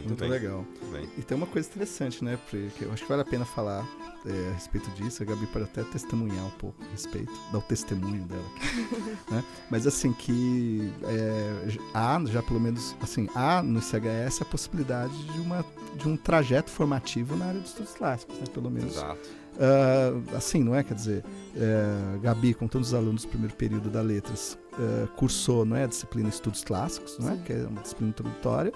[0.05, 0.59] Muito bem, legal.
[0.59, 1.09] Muito bem.
[1.18, 2.38] E tem uma coisa interessante, né?
[2.48, 3.85] Porque eu acho que vale a pena falar
[4.26, 5.22] é, a respeito disso.
[5.22, 9.06] A Gabi pode até testemunhar um pouco a respeito, dar o testemunho dela aqui.
[9.30, 9.44] né?
[9.70, 15.40] Mas assim, que é, há, já pelo menos, assim, há no CHS a possibilidade de,
[15.40, 15.64] uma,
[15.96, 18.44] de um trajeto formativo na área dos estudos clássicos, né?
[18.52, 18.96] Pelo menos.
[18.96, 19.42] Exato.
[19.58, 20.82] Ah, assim, não é?
[20.82, 21.24] Quer dizer,
[21.56, 25.85] é, Gabi, como todos os alunos do primeiro período da Letras, é, cursou não é,
[25.85, 27.37] a disciplina Estudos Clássicos, não é?
[27.37, 27.42] Sim.
[27.42, 28.72] que é uma disciplina introdutória.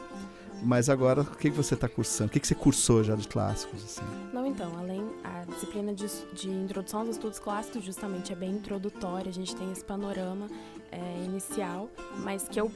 [0.63, 2.29] Mas agora, o que, que você está cursando?
[2.29, 3.85] O que, que você cursou já de clássicos?
[3.85, 4.03] Assim?
[4.33, 9.29] Não, então, além a disciplina de, de introdução aos estudos clássicos justamente é bem introdutória,
[9.29, 10.49] a gente tem esse panorama
[10.91, 11.91] é, inicial,
[12.23, 12.71] mas que eu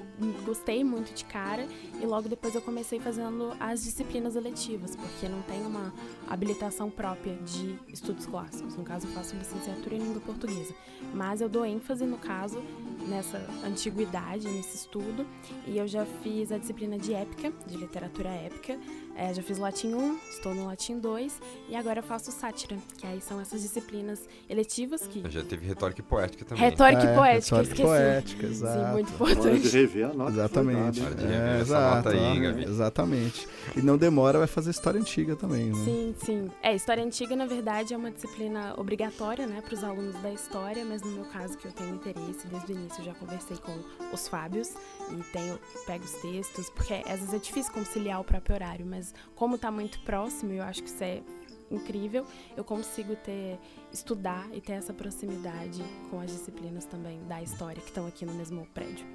[0.45, 1.67] gostei muito de cara
[2.01, 5.93] e logo depois eu comecei fazendo as disciplinas eletivas, porque não tem uma
[6.29, 8.77] habilitação própria de estudos clássicos.
[8.77, 10.75] No caso, eu faço licenciatura em língua portuguesa,
[11.15, 12.63] mas eu dou ênfase, no caso,
[13.11, 15.27] nessa antiguidade, nesse estudo,
[15.67, 18.79] e eu já fiz a disciplina de épica, de literatura épica,
[19.23, 23.07] é, já fiz latim 1, estou no latim 2 e agora eu faço sátira, que
[23.07, 25.23] aí são essas disciplinas eletivas que.
[25.29, 26.65] Já teve retórica e poética também.
[26.65, 27.83] Retórica É, e poética, retórica e esqueci.
[27.83, 28.93] poética, Sim, exato.
[28.93, 29.69] muito Hora de importante.
[29.69, 30.17] rever a nota.
[30.17, 31.01] que foi Exatamente.
[31.01, 32.65] dada, É, essa exato, nota aí, Gabi.
[32.65, 33.49] Exatamente.
[33.77, 35.85] E não demora, vai fazer história antiga também, né?
[35.85, 36.51] Sim, sim.
[36.63, 40.83] É, história antiga, na verdade, é uma disciplina obrigatória, né, para os alunos da história,
[40.85, 43.77] mas no meu caso, que eu tenho interesse, desde o início eu já conversei com
[44.15, 44.71] os Fábios
[45.19, 49.15] e tenho, pego os textos, porque às vezes é difícil conciliar o próprio horário, mas
[49.35, 51.23] como tá muito próximo, eu acho que isso é
[51.71, 53.59] incrível, eu consigo ter,
[53.93, 58.35] estudar e ter essa proximidade com as disciplinas também da história, que estão aqui no
[58.35, 59.07] mesmo prédio.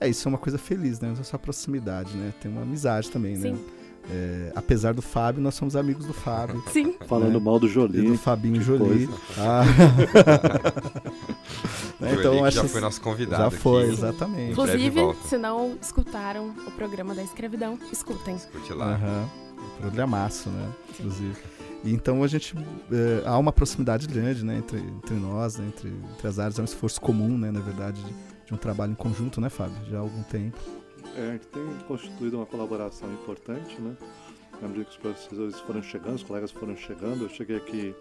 [0.00, 1.14] É, isso é uma coisa feliz, né?
[1.20, 2.32] Essa proximidade, né?
[2.40, 3.50] Tem uma amizade também, né?
[3.50, 3.66] Sim,
[4.08, 6.62] É, apesar do Fábio, nós somos amigos do Fábio.
[6.68, 6.94] sim.
[7.06, 7.44] Falando né?
[7.44, 8.02] mal do E Jolie.
[8.02, 9.08] do Fabinho Jolie.
[9.38, 9.62] Ah.
[12.00, 13.56] Né, então, acho já que foi nosso convidado já aqui.
[13.58, 13.92] foi, Sim.
[13.92, 14.52] exatamente.
[14.52, 18.38] Inclusive, se não escutaram o programa da escravidão, escutem.
[18.50, 18.94] Curte lá.
[18.94, 19.28] Aham.
[19.82, 20.66] Programaço, né?
[20.98, 21.36] Inclusive.
[21.84, 22.54] E então a gente
[22.90, 26.62] eh, há uma proximidade grande, né, entre, entre nós, né, entre, entre as áreas, é
[26.62, 28.12] um esforço comum, né, na verdade, de,
[28.46, 29.76] de um trabalho em conjunto, né, Fábio?
[29.90, 30.58] Já há algum tempo.
[31.16, 33.96] É, a gente tem constituído uma colaboração importante, né?
[34.62, 37.24] à medida que os professores foram chegando, os colegas foram chegando.
[37.24, 37.94] Eu cheguei aqui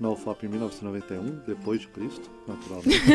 [0.00, 2.98] na UFOP em 1991, depois de Cristo, naturalmente.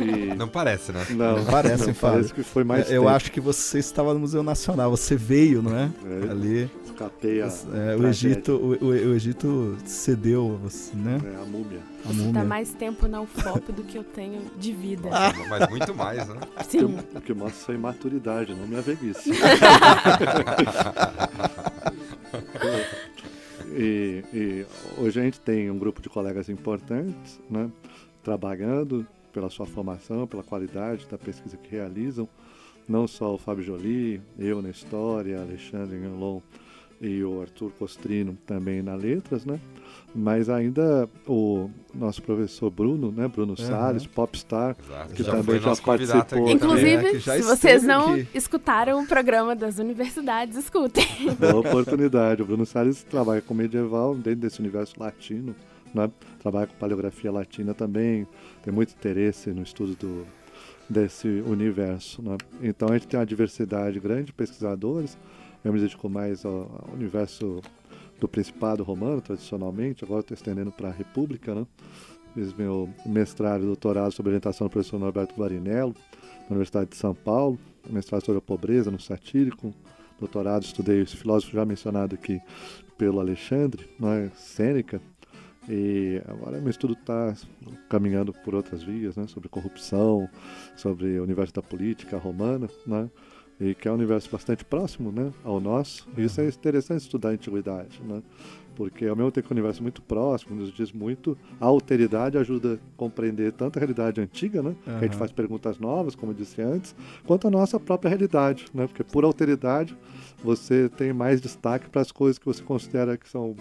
[0.00, 0.34] E...
[0.34, 1.06] Não parece, né?
[1.10, 4.20] Não, não parece, não, Parece que foi mais é, Eu acho que você estava no
[4.20, 5.90] Museu Nacional, você veio, não é?
[6.04, 6.70] é Ali.
[6.84, 7.46] Escapei a.
[7.46, 10.60] É, o, Egito, o, o, Egito cedeu,
[10.94, 11.20] né?
[11.24, 11.80] É, a múmia.
[12.04, 15.08] A você está mais tempo na UFOP do que eu tenho de vida.
[15.12, 15.32] Ah.
[15.48, 16.40] Mas muito mais, né?
[16.66, 16.98] Sim.
[17.14, 19.30] O que mostra sua imaturidade, não minha veguice.
[23.70, 24.66] E, e,
[24.98, 27.70] hoje a gente tem um grupo de colegas importantes, né,
[28.22, 32.28] trabalhando pela sua formação, pela qualidade da pesquisa que realizam.
[32.88, 36.40] Não só o Fábio Jolie, eu na História, Alexandre Ganlon
[37.00, 39.60] e o Arthur Costrino também na Letras, né?
[40.14, 43.64] Mas ainda o nosso professor Bruno, né, Bruno uhum.
[43.64, 45.14] Salles, popstar, Exato.
[45.14, 46.50] que já também já participou.
[46.50, 48.28] Inclusive, é, se vocês não aqui.
[48.34, 51.06] escutaram o programa das universidades, escutem.
[51.38, 52.42] Boa oportunidade.
[52.42, 55.54] O Bruno Salles trabalha com medieval dentro desse universo latino,
[55.94, 56.10] né?
[56.40, 58.26] trabalha com paleografia latina também,
[58.62, 60.26] tem muito interesse no estudo do,
[60.88, 62.20] desse universo.
[62.22, 62.36] Né?
[62.62, 65.16] Então a gente tem uma diversidade grande de pesquisadores,
[65.64, 67.60] eu me dedico mais ao, ao universo
[68.20, 71.66] do Principado Romano, tradicionalmente, agora estou estendendo para a República, né?
[72.34, 75.94] Fiz meu mestrado e doutorado sobre orientação do professor Norberto Varinello,
[76.42, 79.74] na Universidade de São Paulo, mestrado sobre a pobreza no satírico,
[80.18, 82.40] doutorado estudei esse filósofo já mencionado aqui
[82.96, 85.00] pelo Alexandre, né, Sêneca,
[85.68, 87.34] e agora meu estudo está
[87.88, 90.28] caminhando por outras vias, né, sobre corrupção,
[90.76, 93.08] sobre o universo da política romana, né,
[93.60, 96.08] e que é um universo bastante próximo né, ao nosso.
[96.16, 98.22] E isso é interessante estudar a antiguidade, né?
[98.80, 102.38] porque ao mesmo tempo que é um universo muito próximo, nos diz muito, a alteridade
[102.38, 104.74] ajuda a compreender tanto a realidade antiga, né, uhum.
[104.84, 106.94] que a gente faz perguntas novas, como eu disse antes,
[107.26, 109.94] quanto a nossa própria realidade, né, porque por alteridade
[110.42, 113.54] você tem mais destaque para as coisas que você considera que são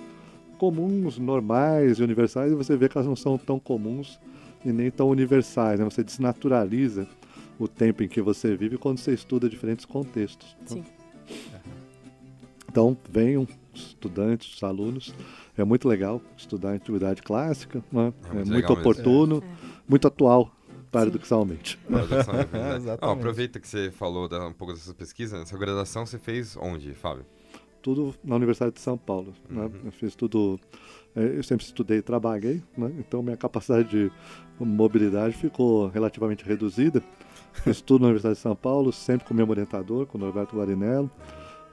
[0.57, 4.17] comuns, normais e universais, e você vê que elas não são tão comuns
[4.63, 5.85] e nem tão universais, né?
[5.85, 7.05] você desnaturaliza
[7.59, 10.55] o tempo em que você vive quando você estuda diferentes contextos.
[10.61, 10.65] Né?
[10.65, 10.85] Sim.
[12.69, 15.13] Então, venham estudantes, alunos.
[15.57, 18.13] É muito legal estudar antiguidade clássica, né?
[18.29, 19.81] é, muito, é muito oportuno, é.
[19.87, 20.51] muito atual,
[20.91, 21.77] paradoxalmente.
[21.89, 21.99] Não,
[23.11, 25.37] aproveita que você falou da, um pouco dessa pesquisa.
[25.37, 27.25] Essa graduação você fez onde, Fábio?
[27.81, 29.33] Tudo na Universidade de São Paulo.
[29.49, 29.63] Né?
[29.63, 29.69] Uhum.
[29.69, 29.79] Né?
[29.85, 30.59] Eu fiz tudo.
[31.15, 32.91] É, eu sempre estudei e trabalhei, né?
[32.99, 34.11] então minha capacidade de
[34.59, 37.03] mobilidade ficou relativamente reduzida.
[37.65, 41.09] Estudo na Universidade de São Paulo, sempre com o meu orientador, com o Norberto Guarinello.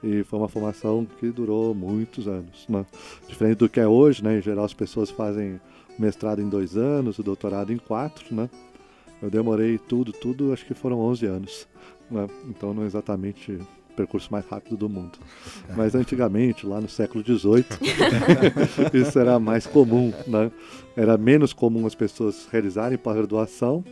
[0.03, 2.65] E foi uma formação que durou muitos anos.
[2.69, 2.85] Né?
[3.27, 4.37] Diferente do que é hoje, né?
[4.37, 5.59] em geral as pessoas fazem
[5.97, 8.35] mestrado em dois anos, o doutorado em quatro.
[8.35, 8.49] Né?
[9.21, 11.67] Eu demorei tudo, tudo, acho que foram 11 anos.
[12.11, 12.27] Né?
[12.47, 15.17] Então não é exatamente o percurso mais rápido do mundo.
[15.75, 17.65] Mas antigamente, lá no século XVIII,
[18.93, 20.13] isso era mais comum.
[20.27, 20.51] Né?
[20.95, 23.83] Era menos comum as pessoas realizarem pós-graduação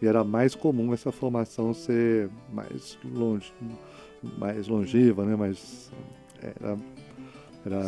[0.00, 3.52] e era mais comum essa formação ser mais longe,
[4.38, 5.36] mais longeva, né?
[5.36, 5.92] Mas
[6.42, 6.78] era,
[7.64, 7.80] era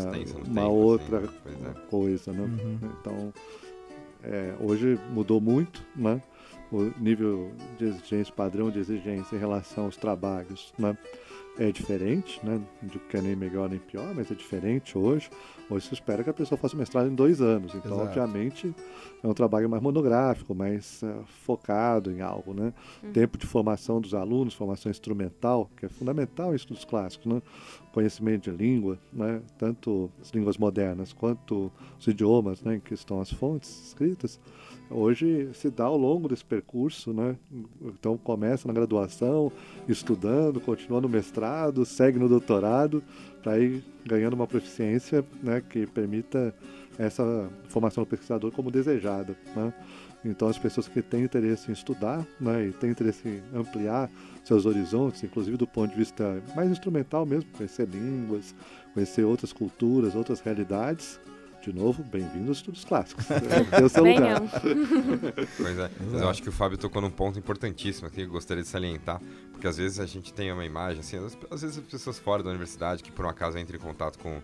[0.46, 1.30] uma tempo, outra assim,
[1.64, 1.88] é.
[1.88, 2.42] coisa, né?
[2.42, 2.78] Uhum.
[3.00, 3.32] Então
[4.22, 6.22] é, hoje mudou muito, né?
[6.70, 10.96] O nível de exigência, padrão de exigência em relação aos trabalhos, né?
[11.58, 12.60] é diferente, né?
[12.82, 15.30] De que é nem melhor nem pior, mas é diferente hoje.
[15.68, 17.74] Hoje se espera que a pessoa faça mestrado em dois anos.
[17.74, 18.08] Então, Exato.
[18.08, 18.74] obviamente,
[19.22, 22.72] é um trabalho mais monográfico, mais uh, focado em algo, né?
[23.02, 23.12] Uhum.
[23.12, 27.42] Tempo de formação dos alunos, formação instrumental, que é fundamental em estudos clássicos, né?
[27.92, 29.40] Conhecimento de língua, né?
[29.56, 32.76] Tanto as línguas modernas quanto os idiomas, né?
[32.76, 34.40] Em que estão as fontes escritas
[34.92, 37.36] hoje se dá ao longo desse percurso, né?
[37.82, 39.50] Então começa na graduação,
[39.88, 43.02] estudando, continua no mestrado, segue no doutorado,
[43.42, 46.54] para ir ganhando uma proficiência, né, que permita
[46.98, 49.72] essa formação do pesquisador como desejada, né?
[50.24, 54.08] Então as pessoas que têm interesse em estudar, né, e têm interesse em ampliar
[54.44, 58.54] seus horizontes, inclusive do ponto de vista mais instrumental mesmo, conhecer línguas,
[58.94, 61.20] conhecer outras culturas, outras realidades,
[61.60, 63.24] de novo, bem-vindo aos estudos clássicos.
[63.70, 64.40] É o seu lugar.
[65.56, 68.30] pois é, mas eu acho que o Fábio tocou num ponto importantíssimo aqui que eu
[68.30, 69.20] gostaria de salientar,
[69.52, 71.16] porque às vezes a gente tem uma imagem, assim,
[71.50, 74.42] às vezes as pessoas fora da universidade que por um acaso entram em contato com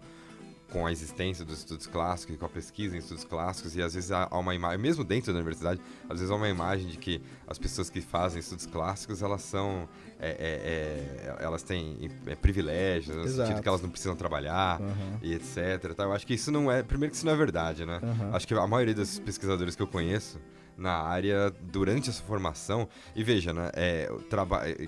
[0.70, 3.94] com a existência dos estudos clássicos e com a pesquisa em estudos clássicos e às
[3.94, 7.22] vezes há uma imagem, mesmo dentro da universidade, às vezes há uma imagem de que
[7.46, 9.88] as pessoas que fazem estudos clássicos elas são,
[10.20, 13.48] é, é, é, elas têm é, privilégios, no Exato.
[13.48, 15.18] sentido que elas não precisam trabalhar uhum.
[15.22, 15.94] e etc.
[15.96, 16.04] Tá?
[16.04, 18.00] Eu acho que isso não é, primeiro que isso não é verdade, né?
[18.02, 18.34] Uhum.
[18.34, 20.38] Acho que a maioria dos pesquisadores que eu conheço
[20.78, 22.88] na área durante essa formação.
[23.14, 24.08] E veja, né, é,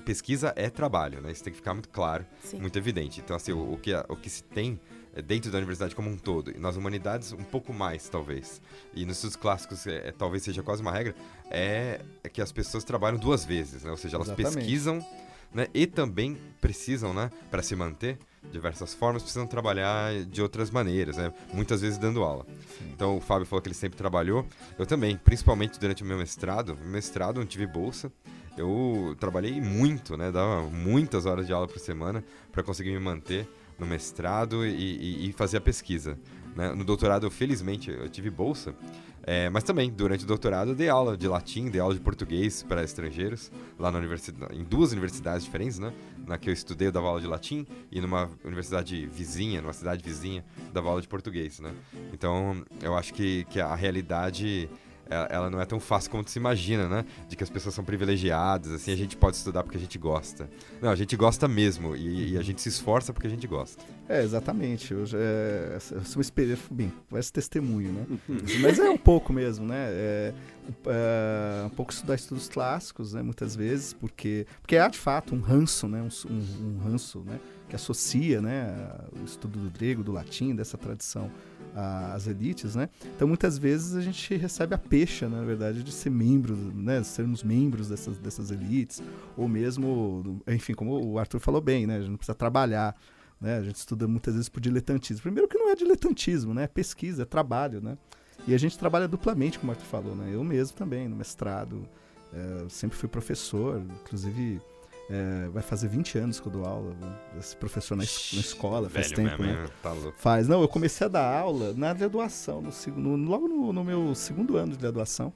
[0.05, 1.33] pesquisa é trabalho, né?
[1.33, 2.61] Isso tem que ficar muito claro, Sim.
[2.61, 3.21] muito evidente.
[3.21, 4.81] Então, assim, o, o, que, o que se tem
[5.27, 8.61] dentro da universidade como um todo, e nas humanidades um pouco mais, talvez,
[8.95, 11.15] e nos estudos clássicos é, é, talvez seja quase uma regra,
[11.51, 13.91] é, é, que as pessoas trabalham duas vezes, né?
[13.91, 14.57] Ou seja, elas Exatamente.
[14.57, 15.05] pesquisam
[15.53, 18.19] né, e também precisam, né, para se manter,
[18.53, 21.33] diversas formas, precisam trabalhar de outras maneiras, né?
[21.53, 22.47] Muitas vezes dando aula.
[22.79, 22.91] Sim.
[22.95, 24.47] Então o Fábio falou que ele sempre trabalhou.
[24.79, 26.75] Eu também, principalmente durante o meu mestrado.
[26.85, 28.11] Mestrado não tive bolsa.
[28.57, 30.33] Eu trabalhei muito, né?
[30.33, 33.47] Dava muitas horas de aula por semana para conseguir me manter
[33.81, 36.19] no mestrado e, e, e fazer a pesquisa.
[36.55, 36.73] Né?
[36.75, 38.75] No doutorado, felizmente, eu tive bolsa.
[39.23, 42.63] É, mas também, durante o doutorado, eu dei aula de latim, dei aula de português
[42.63, 45.93] para estrangeiros, lá na universidade, em duas universidades diferentes, né?
[46.27, 50.03] Na que eu estudei, eu dava aula de latim, e numa universidade vizinha, numa cidade
[50.03, 51.73] vizinha, dava aula de português, né?
[52.13, 54.71] Então, eu acho que, que a realidade
[55.11, 57.05] ela não é tão fácil como se imagina, né?
[57.29, 60.49] De que as pessoas são privilegiadas, assim, a gente pode estudar porque a gente gosta.
[60.81, 63.83] Não, a gente gosta mesmo e, e a gente se esforça porque a gente gosta.
[64.09, 64.93] É, exatamente.
[64.93, 68.07] Eu já, é, eu sou uma experiência, bem, parece testemunho, né?
[68.61, 69.89] Mas é um pouco mesmo, né?
[69.91, 70.35] É,
[70.87, 73.23] é, um pouco estudar estudos clássicos, né?
[73.23, 76.03] Muitas vezes, porque, porque há de fato um ranço, né?
[76.03, 77.41] Um, um, um ranço, né?
[77.69, 78.75] Que associa, né?
[79.21, 81.31] O estudo do grego, do latim, dessa tradição
[81.75, 82.89] as elites, né?
[83.17, 87.03] Então muitas vezes a gente recebe a pecha, na verdade, de ser membro, né?
[87.03, 89.03] Sermos membros dessas, dessas elites,
[89.37, 91.97] ou mesmo, enfim, como o Arthur falou bem, né?
[91.97, 92.97] A gente não precisa trabalhar,
[93.41, 93.59] né?
[93.59, 95.23] A gente estuda muitas vezes por diletantismo.
[95.23, 96.65] Primeiro que não é diletantismo, né?
[96.65, 97.97] É pesquisa, é trabalho, né?
[98.47, 100.31] E a gente trabalha duplamente, como o Arthur falou, né?
[100.33, 101.87] Eu mesmo também, no mestrado,
[102.33, 104.61] é, sempre fui professor, inclusive
[105.11, 106.95] é, vai fazer 20 anos que eu dou aula.
[107.01, 107.13] Né?
[107.39, 109.69] Esse professor na, es na escola, Velho faz tempo, mesmo, né?
[109.83, 110.47] Tá faz.
[110.47, 114.57] Não, eu comecei a dar aula na graduação, no, no, logo no, no, meu segundo
[114.57, 115.33] ano de graduação.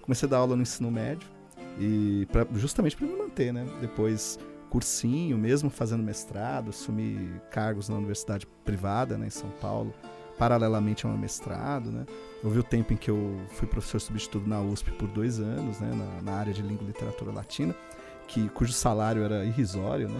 [0.00, 1.28] Comecei a dar aula no ensino médio.
[1.78, 3.64] E pra, justamente para me manter, né?
[3.80, 9.92] Depois cursinho, mesmo fazendo mestrado, assumi cargos na universidade privada, né, em São Paulo,
[10.38, 12.06] paralelamente ao meu mestrado, né?
[12.42, 15.90] Houve o tempo em que eu fui professor substituto na USP por dois anos, né,
[15.94, 17.76] na, na área de língua e literatura latina
[18.32, 20.18] que, cujo salário era irrisório, né?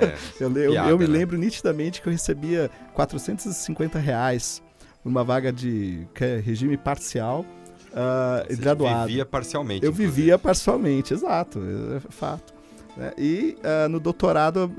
[0.00, 1.12] É, eu, eu, piada, eu, me né?
[1.12, 4.62] lembro nitidamente que eu recebia 450 reais
[5.02, 7.44] por uma vaga de é, regime parcial
[7.90, 9.08] uh, Você graduado.
[9.08, 9.84] vivia parcialmente.
[9.84, 10.14] Eu inclusive.
[10.14, 12.54] vivia parcialmente, exato, é, é fato.
[12.96, 13.12] Né?
[13.18, 14.70] E uh, no doutorado,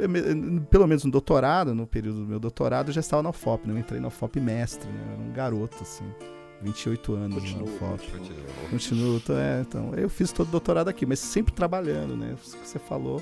[0.70, 3.74] pelo menos no doutorado, no período do meu doutorado, eu já estava na UFOP, né?
[3.74, 5.00] Eu entrei na UFOP mestre, né?
[5.08, 6.06] Eu era um garoto, assim.
[6.62, 8.12] 28 anos continuo, na UFOP.
[8.12, 8.43] Continuo.
[8.69, 12.36] continuo então, é, então, eu fiz todo o doutorado aqui, mas sempre trabalhando, né?
[12.41, 13.21] Isso que você falou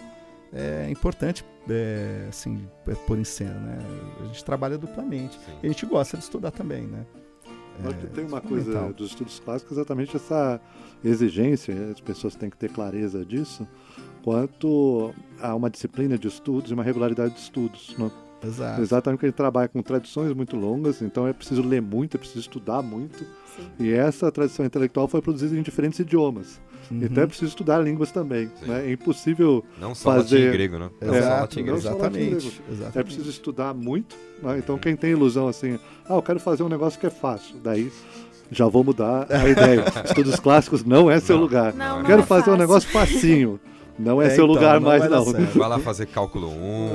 [0.51, 3.79] é importante é, assim, é, pôr em cena, né?
[4.21, 5.35] A gente trabalha duplamente.
[5.35, 5.51] Sim.
[5.63, 7.05] E a gente gosta de estudar também, né?
[7.85, 10.59] Acho que tem uma coisa dos estudos clássicos exatamente essa
[11.03, 13.65] exigência, as pessoas têm que ter clareza disso,
[14.23, 17.95] quanto a uma disciplina de estudos e uma regularidade de estudos.
[17.97, 18.11] Né?
[18.43, 18.81] Exato.
[18.81, 22.39] Exatamente porque ele trabalha com tradições muito longas, então é preciso ler muito, é preciso
[22.39, 23.19] estudar muito.
[23.55, 23.67] Sim.
[23.79, 26.61] E essa tradição intelectual foi produzida em diferentes idiomas.
[26.89, 27.01] Uhum.
[27.03, 28.49] Então é preciso estudar línguas também.
[28.65, 28.87] Né?
[28.87, 30.37] É impossível não só fazer...
[30.37, 30.89] latim e grego, né?
[31.01, 31.77] Não Exato, só latim e grego.
[31.77, 32.61] Exatamente.
[32.71, 32.97] Exatamente.
[32.97, 34.15] É preciso estudar muito.
[34.41, 34.57] Né?
[34.57, 35.77] Então quem tem ilusão assim,
[36.07, 37.91] ah, eu quero fazer um negócio que é fácil, daí
[38.51, 39.85] já vou mudar a ideia.
[40.05, 41.43] Estudos clássicos não é seu não.
[41.43, 41.73] lugar.
[41.73, 42.53] Não, quero é fazer fácil.
[42.53, 43.59] um negócio facinho.
[43.99, 45.25] Não é, é seu então, lugar mais, não.
[45.25, 46.51] Vai lá fazer cálculo 1.
[46.51, 46.91] Um,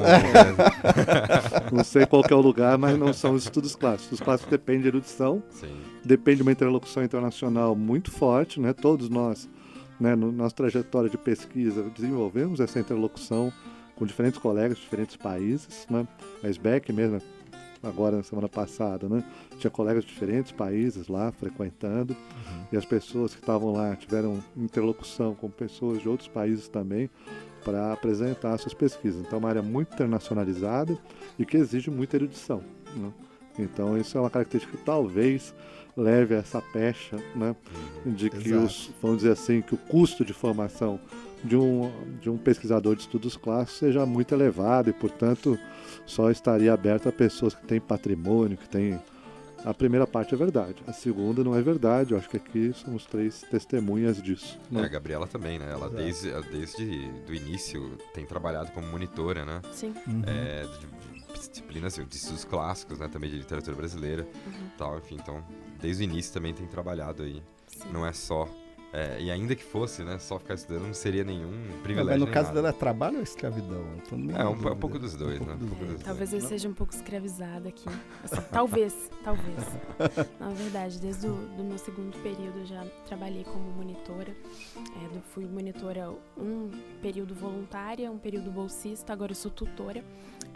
[1.76, 4.12] não sei qual é o lugar, mas não são os estudos clássicos.
[4.12, 5.76] Os clássicos dependem de erudição, Sim.
[6.02, 8.72] depende de uma interlocução internacional muito forte, né?
[8.72, 9.46] Todos nós,
[10.00, 13.52] né, no nossa trajetória de pesquisa, desenvolvemos essa interlocução
[13.94, 16.08] com diferentes colegas de diferentes países, né?
[16.42, 17.20] A SBEC mesmo,
[17.84, 19.24] agora na semana passada, né?
[19.58, 22.64] Tinha colegas de diferentes países lá frequentando uhum.
[22.72, 27.10] e as pessoas que estavam lá tiveram interlocução com pessoas de outros países também
[27.64, 29.24] para apresentar suas pesquisas.
[29.24, 30.98] Então, é uma área muito internacionalizada
[31.38, 32.62] e que exige muita erudição.
[32.94, 33.12] Né?
[33.58, 35.54] Então, isso é uma característica que talvez
[35.96, 37.54] leve a essa pecha, né?
[38.04, 38.12] Uhum.
[38.12, 38.64] De que Exato.
[38.64, 41.00] os, vamos dizer assim, que o custo de formação
[41.44, 45.58] de um, de um pesquisador de estudos clássicos seja muito elevado e, portanto,
[46.06, 48.98] só estaria aberto a pessoas que têm patrimônio, que têm.
[49.64, 52.12] A primeira parte é verdade, a segunda não é verdade.
[52.12, 54.58] Eu acho que aqui somos três testemunhas disso.
[54.70, 54.82] Né?
[54.82, 55.70] É, a Gabriela também, né?
[55.70, 59.62] Ela desde, desde do início tem trabalhado como monitora, né?
[59.72, 59.94] Sim.
[60.06, 60.22] Uhum.
[60.26, 60.86] É, de,
[61.40, 63.08] de disciplinas de estudos clássicos, né?
[63.08, 64.68] Também de literatura brasileira, uhum.
[64.76, 64.98] tal.
[64.98, 65.42] Enfim, então
[65.80, 67.42] desde o início também tem trabalhado aí.
[67.66, 67.88] Sim.
[67.90, 68.46] Não é só
[68.94, 71.50] É, e ainda que fosse, né, só ficar estudando não seria nenhum
[71.82, 72.12] privilégio.
[72.12, 72.62] mas no caso nada.
[72.62, 73.84] dela é trabalho ou escravidão?
[74.38, 75.56] É, um, um pouco dos dois, Um pouco né?
[75.58, 75.94] dos Um pouco dois.
[75.96, 77.88] dos Talvez eu seja um pouco escravizada aqui.
[78.22, 79.58] Assim, talvez, talvez.
[80.38, 84.30] Na verdade, desde o do meu segundo período eu já trabalhei como monitora.
[84.76, 86.70] É, fui monitora um
[87.02, 90.04] período voluntária, um período bolsista, agora eu sou tutora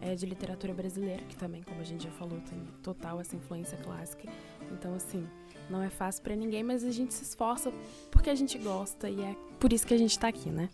[0.00, 3.76] é, de literatura brasileira, que também, como a gente já falou, tem total essa influência
[3.78, 4.28] clássica.
[4.70, 5.26] Então, assim,
[5.70, 7.72] não é fácil pra ninguém, mas a gente se esforça
[8.10, 10.68] porque a gente gosta e é por isso que a gente tá aqui, né?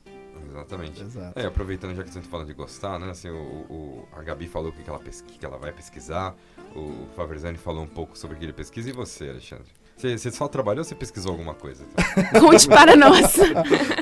[0.47, 1.03] Exatamente.
[1.03, 1.39] Exato.
[1.39, 3.11] É, aproveitando já que você está falando de gostar, né?
[3.11, 3.35] Assim, o,
[3.69, 6.35] o- a Gabi falou o que, que, ela pesqui, que ela vai pesquisar,
[6.77, 8.89] o Faverzani falou um pouco sobre o que ele pesquisa.
[8.89, 9.67] E você, Alexandre?
[9.97, 11.85] Você, você só trabalhou ou você pesquisou alguma coisa?
[12.19, 12.41] então?
[12.51, 13.37] Conte para nós!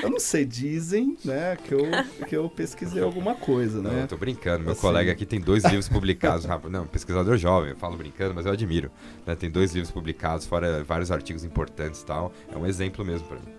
[0.01, 1.85] Eu não sei, dizem, né, que eu,
[2.27, 4.03] que eu pesquisei alguma coisa, Não, né?
[4.03, 4.63] eu tô brincando.
[4.63, 4.81] Meu Assim.
[4.81, 6.45] colega aqui tem dois livros publicados.
[6.69, 8.91] Não, pesquisador jovem, eu falo brincando, mas eu admiro.
[9.25, 9.35] né?
[9.35, 12.33] Tem dois livros publicados, fora vários artigos importantes e tal.
[12.51, 13.53] É um exemplo mesmo pra mim.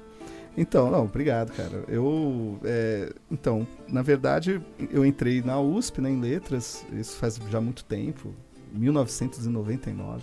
[0.57, 1.85] Então, não, obrigado, cara.
[1.89, 4.61] Eu, é, então, na verdade,
[4.91, 8.33] eu entrei na USP, né, em letras, isso faz já muito tempo,
[8.73, 10.23] 1999.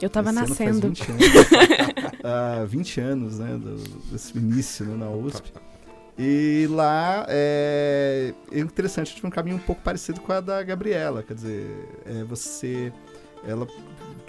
[0.00, 0.88] Eu tava Esse nascendo.
[0.88, 1.22] 20 anos,
[2.24, 3.76] Ah, 20 anos, né, do-
[4.12, 5.52] desse início né, na USP.
[6.18, 10.60] E lá é, é interessante, eu tive um caminho um pouco parecido com a da
[10.64, 12.92] Gabriela, quer dizer, é, você,
[13.46, 13.68] ela,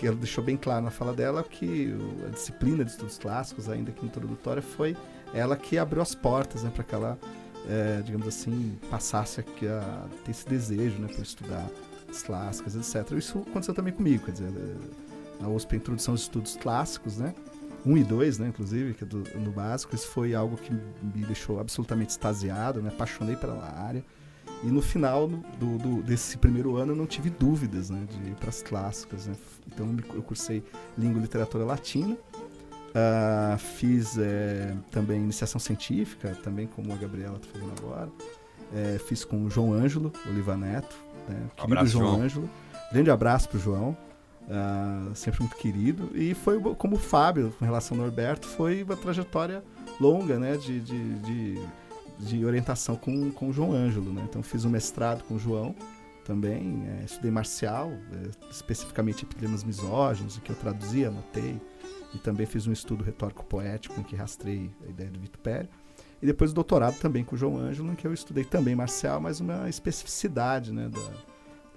[0.04, 1.92] ela deixou bem claro na fala dela que
[2.28, 4.96] a disciplina de estudos clássicos, ainda que introdutória, foi
[5.34, 7.18] ela que abriu as portas né, para que ela,
[7.68, 11.66] é, digamos assim, passasse aqui a ter esse desejo né, por estudar
[12.08, 13.12] as clássicas, etc.
[13.18, 14.52] Isso aconteceu também comigo, quer dizer,
[15.40, 17.34] na USP, a introdução aos estudos clássicos, né?
[17.86, 21.26] 1 e 2, né, inclusive, que é do, no básico, isso foi algo que me
[21.26, 24.04] deixou absolutamente extasiado, me apaixonei pela área.
[24.62, 28.36] E no final do, do- desse primeiro ano eu não tive dúvidas né, de ir
[28.36, 29.28] para as clássicas.
[29.28, 29.36] Né?
[29.66, 30.62] Então eu cursei
[30.98, 32.18] Língua e Literatura Latina,
[32.94, 38.10] ah, fiz eh, também iniciação científica, também como a Gabriela está fazendo agora.
[38.74, 40.96] Eh, fiz com o João Ângelo Oliva Neto,
[41.30, 42.22] né, querido Abraço, João João.
[42.24, 42.50] Ângelo.
[42.92, 43.96] Grande abraço pro João.
[44.50, 46.10] Ah, sempre muito querido.
[46.14, 49.64] E foi como o Fábio, com relação ao Norberto, foi uma trajetória
[50.00, 50.58] longa, né?
[50.58, 51.60] De, de, de,
[52.18, 54.24] de orientação com, com o João Ângelo, né?
[54.28, 55.76] Então fiz um mestrado com o João
[56.26, 61.60] também, é, estudei marcial, é, especificamente epidemas misóginos, que eu traduzi, anotei.
[62.14, 65.70] E também fiz um estudo retórico-poético em que rastrei a ideia do vitupério.
[66.22, 69.22] E depois o doutorado também com o João Ângelo, em que eu estudei também marcial,
[69.22, 71.29] mas uma especificidade né, da,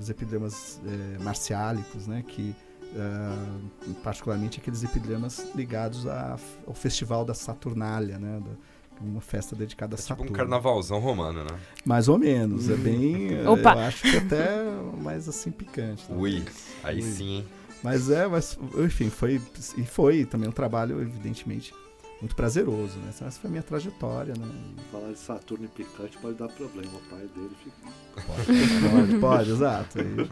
[0.02, 2.54] dos epidemas eh, marciálicos, né, que
[2.94, 3.58] ah,
[4.02, 6.36] particularmente aqueles epidemas ligados a-
[6.66, 10.30] ao festival da Saturnália, né, da- uma festa dedicada a É tipo Saturno.
[10.30, 11.58] um carnavalzão romano, né?
[11.84, 13.72] Mais ou menos, é bem, Opa!
[13.72, 14.62] eu acho que até
[15.00, 16.04] mais assim picante.
[16.10, 16.16] né?
[16.18, 16.44] Ui,
[16.84, 17.02] aí Ui.
[17.02, 17.44] sim?
[17.82, 19.40] Mas é, mas enfim, foi
[19.76, 21.74] e foi também um trabalho evidentemente
[22.22, 23.08] muito prazeroso, né?
[23.10, 24.46] Essa foi a minha trajetória, né?
[24.92, 26.92] Falar de Saturno e picante pode dar problema.
[26.94, 27.92] O pai dele fica.
[28.14, 29.98] Pode, pode, exato.
[29.98, 30.30] E-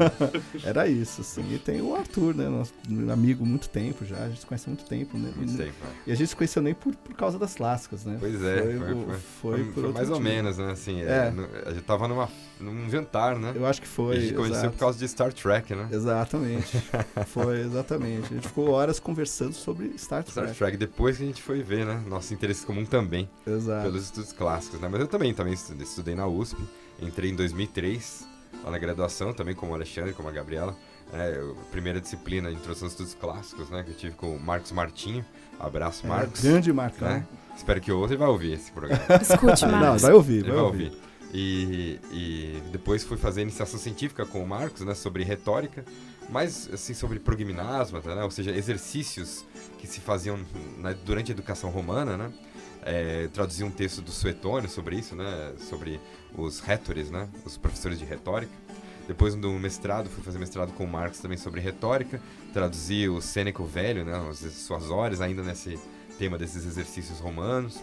[0.64, 1.44] Era isso, assim.
[1.54, 2.48] E tem o Arthur, né?
[2.48, 2.72] Nosso
[3.12, 5.30] amigo há muito tempo já, a gente se conhece há muito tempo, né?
[5.36, 5.90] Muito E- tempo, né?
[6.06, 8.16] E a gente se conheceu nem por, por causa das clássicas, né?
[8.18, 10.70] Pois é, foi, foi, foi foi- por foi outro mais ou menos, né?
[10.70, 11.30] Assim, é, É.
[11.30, 12.28] no- a gente tava numa,
[12.60, 13.52] num jantar, né?
[13.54, 14.16] Eu acho que E foi.
[14.16, 14.72] a gente conheceu exato.
[14.72, 15.88] por causa de Star Trek, né?
[15.92, 16.82] Exatamente.
[17.26, 18.26] foi, exatamente.
[18.32, 20.30] A gente ficou horas conversando sobre Star Trek.
[20.30, 22.02] Star Trek, depois que a gente foi ver, né?
[22.06, 23.82] Nosso interesse comum também, Exato.
[23.84, 24.88] pelos estudos clássicos, né?
[24.90, 26.56] Mas eu também, também estudei, na USP,
[27.00, 28.26] entrei em 2003,
[28.64, 30.76] lá na graduação, também como o Alexandre, como a Gabriela.
[31.12, 33.82] É, primeira disciplina de introdução aos estudos clássicos, né?
[33.84, 35.24] Que eu tive com o Marcos Martinho.
[35.58, 36.40] Abraço, É, Marcos.
[36.42, 37.08] grande Marcão.
[37.08, 37.26] né?
[37.56, 39.02] Espero que ouça e vai ouvir esse programa.
[39.22, 40.02] Escute, Não, Marcos.
[40.02, 40.92] vai ouvir, Ele vai, ouvir.
[41.32, 45.84] E, e depois fui fazer iniciação científica com o Marcos, né, sobre retórica,
[46.28, 49.44] mas assim sobre progimnasmata, né, ou seja, exercícios
[49.78, 50.38] que se faziam
[50.78, 52.32] na- durante a educação romana, né,
[52.82, 56.00] é, traduzi um texto do Suetônio sobre isso, né, sobre
[56.36, 58.52] os retores, né, os professores de retórica.
[59.08, 62.20] Depois do mestrado, fui fazer mestrado com o Marcos também sobre retórica,
[62.52, 65.78] traduzi o Sêneco Velho, né, as suas horas ainda nesse
[66.18, 67.78] tema desses exercícios romanos.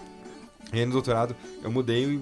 [0.73, 2.19] E aí no doutorado eu mudei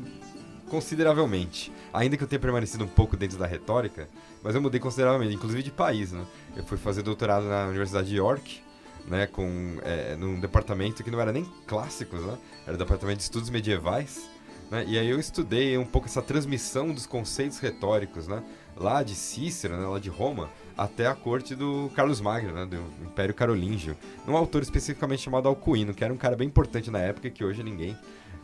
[0.72, 1.70] consideravelmente.
[1.94, 4.08] Ainda que eu tenha permanecido um pouco dentro da retórica,
[4.42, 6.26] mas eu mudei consideravelmente, inclusive de país, né?
[6.56, 8.62] Eu fui fazer doutorado na Universidade de York,
[9.06, 9.28] né?
[9.28, 12.38] Com, é, num departamento que não era nem clássicos, né?
[12.66, 14.30] Era departamento de estudos medievais.
[14.72, 14.86] Né?
[14.88, 18.42] E aí eu estudei um pouco essa transmissão dos conceitos retóricos, né?
[18.78, 19.86] Lá de Cícero, né?
[19.86, 22.66] lá de Roma, até a corte do Carlos Magno, né?
[22.66, 23.98] Do Império Carolíngio.
[24.26, 27.62] Um autor especificamente chamado Alcuino, que era um cara bem importante na época que hoje
[27.62, 27.98] ninguém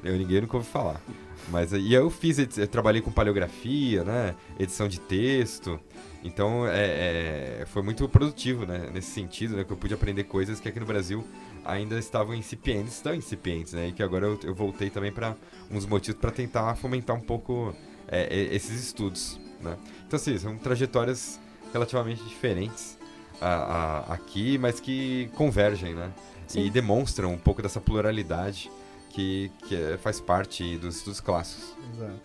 [0.03, 1.01] Eu, ninguém nunca ouviu falar.
[1.49, 4.35] Mas e eu fiz, eu trabalhei com paleografia, né?
[4.59, 5.79] Edição de texto.
[6.23, 8.89] Então é, é, foi muito produtivo, né?
[8.93, 9.63] Nesse sentido, né?
[9.63, 11.25] Que eu pude aprender coisas que aqui no Brasil
[11.63, 13.87] ainda estavam incipientes, estão incipientes, né?
[13.87, 15.35] E que agora eu, eu voltei também para
[15.71, 17.73] uns motivos para tentar fomentar um pouco
[18.07, 19.77] é, esses estudos, né?
[20.05, 21.39] Então assim, são trajetórias
[21.71, 22.97] relativamente diferentes
[23.39, 26.11] a, a, aqui, mas que convergem, né?
[26.47, 26.65] Sim.
[26.65, 28.69] E demonstram um pouco dessa pluralidade
[29.09, 31.75] que, que é, faz parte dos estudos clássicos.
[31.95, 32.21] Exato.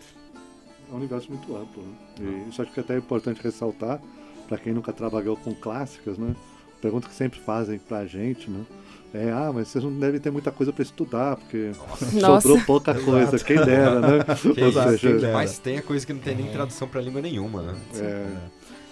[0.90, 1.94] É um universo muito amplo, né?
[2.20, 4.00] E isso acho que é até importante ressaltar
[4.48, 6.34] para quem nunca trabalhou com clássicas, né?
[6.80, 8.64] Pergunta que sempre fazem para a gente, né?
[9.14, 11.72] É, ah, mas vocês não devem ter muita coisa para estudar, porque
[12.18, 12.40] Nossa.
[12.40, 14.24] sobrou pouca coisa, quem dera, né?
[14.54, 17.62] Que Ou seja, mas tem a coisa que não tem nem tradução para língua nenhuma,
[17.62, 17.78] né?
[17.94, 18.26] É,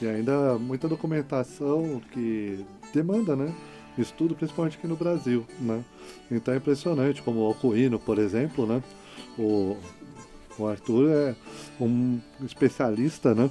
[0.02, 3.52] e ainda muita documentação que demanda, né?
[3.98, 5.82] Estudo, principalmente aqui no Brasil, né?
[6.30, 8.82] Então é impressionante, como o Alcuino, por exemplo, né?
[9.38, 9.76] O,
[10.58, 11.34] o Arthur é
[11.80, 13.50] um especialista, né?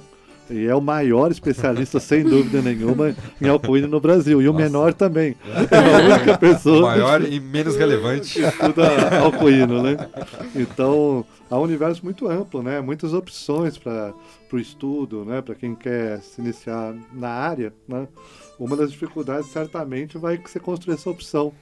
[0.50, 4.42] E é o maior especialista, sem dúvida nenhuma, em alcooína no Brasil.
[4.42, 4.64] E o Nossa.
[4.64, 5.36] menor também.
[5.70, 6.82] É a única pessoa.
[6.82, 8.42] Maior e menos relevante.
[8.42, 9.96] Estuda alcooíno, né?
[10.56, 12.80] Então, há um universo muito amplo, né?
[12.80, 14.12] Muitas opções para
[14.52, 15.40] o estudo, né?
[15.40, 18.08] Para quem quer se iniciar na área, né?
[18.60, 21.52] Uma das dificuldades, certamente, vai ser construir essa opção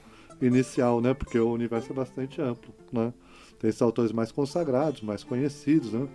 [0.41, 1.13] inicial, né?
[1.13, 3.13] Porque o universo é bastante amplo, né?
[3.57, 6.07] Tem esses autores mais consagrados, mais conhecidos, né?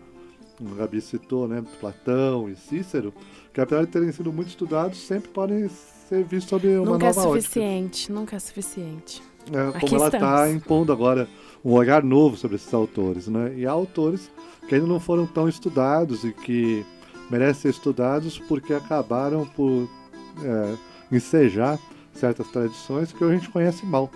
[0.61, 3.13] o Gabi citou, né, Platão e Cícero,
[3.53, 7.09] que apesar de terem sido muito estudados, sempre podem ser vistos sob uma nunca é
[7.09, 7.27] nova ótica.
[7.27, 8.15] Nunca é suficiente, ótica.
[8.15, 9.23] nunca é suficiente.
[9.53, 11.29] É, como ela está impondo agora
[11.65, 13.55] um olhar novo sobre esses autores, né?
[13.57, 14.31] E há autores
[14.69, 16.85] que ainda não foram tão estudados e que
[17.31, 19.89] merecem ser estudados porque acabaram por
[20.43, 21.79] é, ensejar
[22.13, 24.11] certas tradições que a gente conhece mal.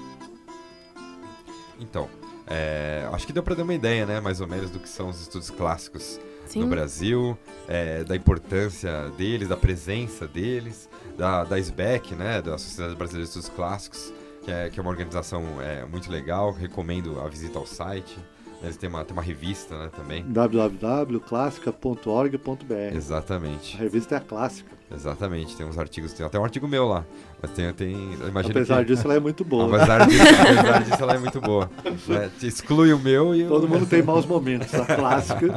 [1.81, 2.09] Então,
[2.47, 5.09] é, acho que deu para dar uma ideia, né, mais ou menos, do que são
[5.09, 6.61] os estudos clássicos Sim.
[6.61, 7.37] no Brasil,
[7.69, 13.29] é, da importância deles, da presença deles, da, da SBEC, né, da Sociedade Brasileira de
[13.29, 17.66] Estudos Clássicos, que é, que é uma organização é, muito legal, recomendo a visita ao
[17.66, 18.19] site.
[18.62, 20.25] Eles têm uma, têm uma revista né, também.
[20.25, 23.77] www.classica.org.br Exatamente.
[23.77, 24.78] A revista é a clássica.
[24.91, 27.05] Exatamente, tem uns artigos, tem até um artigo meu lá.
[27.41, 27.97] Mas tem, tem
[28.34, 29.76] apesar que, disso, ela é muito boa.
[29.76, 31.70] Apesar disso, apesar disso ela é muito boa.
[32.09, 32.30] Né?
[32.43, 35.47] Exclui o meu e Todo mundo tem maus momentos, a clássica.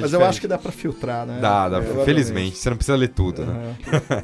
[0.00, 1.40] Mas eu acho que dá pra filtrar, né?
[1.40, 1.78] Dá, dá.
[1.78, 2.56] É, felizmente.
[2.56, 3.46] Você não precisa ler tudo, uhum.
[3.52, 3.76] né?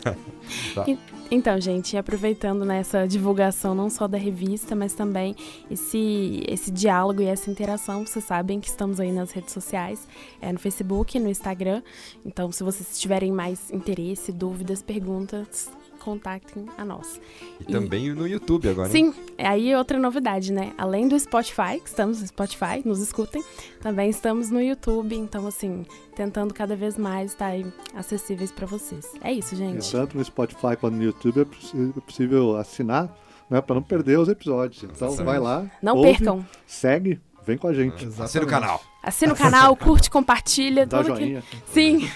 [0.75, 0.85] tá.
[1.33, 5.37] Então, gente, aproveitando nessa divulgação não só da revista, mas também
[5.71, 10.09] esse, esse diálogo e essa interação, vocês sabem que estamos aí nas redes sociais,
[10.41, 11.83] é no Facebook, no Instagram.
[12.25, 15.69] Então, se vocês tiverem mais interesse, dúvidas, perguntas,
[16.01, 17.21] contactem a nós.
[17.61, 18.89] E, e, também no YouTube agora.
[18.89, 20.73] Sim, é aí outra novidade, né?
[20.77, 23.45] Além do Spotify, que estamos no Spotify, nos escutem,
[23.81, 25.85] também estamos no YouTube, então assim,
[26.17, 27.53] tentando cada vez mais estar
[27.95, 29.07] acessíveis para vocês.
[29.23, 29.91] É isso, gente.
[29.93, 33.15] tanto no Spotify quanto no YouTube é possível assinar,
[33.49, 34.83] né, para não perder os episódios.
[34.83, 35.25] Então Exatamente.
[35.25, 36.45] vai lá, não ouve, percam.
[36.67, 38.09] Segue Vem com a gente.
[38.19, 38.81] Assina o canal.
[39.03, 40.85] Assina o canal, curte, compartilha.
[40.85, 41.43] Dá joinha.
[41.43, 41.73] Que...
[41.73, 42.11] Sim.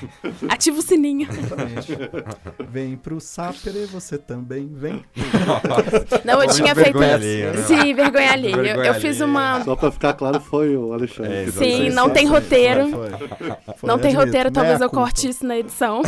[0.48, 1.26] Ativa o sininho.
[1.30, 1.98] Exatamente.
[2.68, 5.02] Vem pro Sapere, você também vem.
[6.24, 7.02] Não, eu tinha feito.
[7.02, 7.62] Alheia, né?
[7.62, 8.56] Sim, vergonha alheia.
[8.56, 9.64] Eu, eu fiz uma.
[9.64, 11.32] Só pra ficar claro, foi o Alexandre.
[11.32, 12.90] É, Sim, não tem roteiro.
[12.90, 13.28] Foi, foi.
[13.76, 16.02] Foi, não tem roteiro, talvez eu corte isso na edição.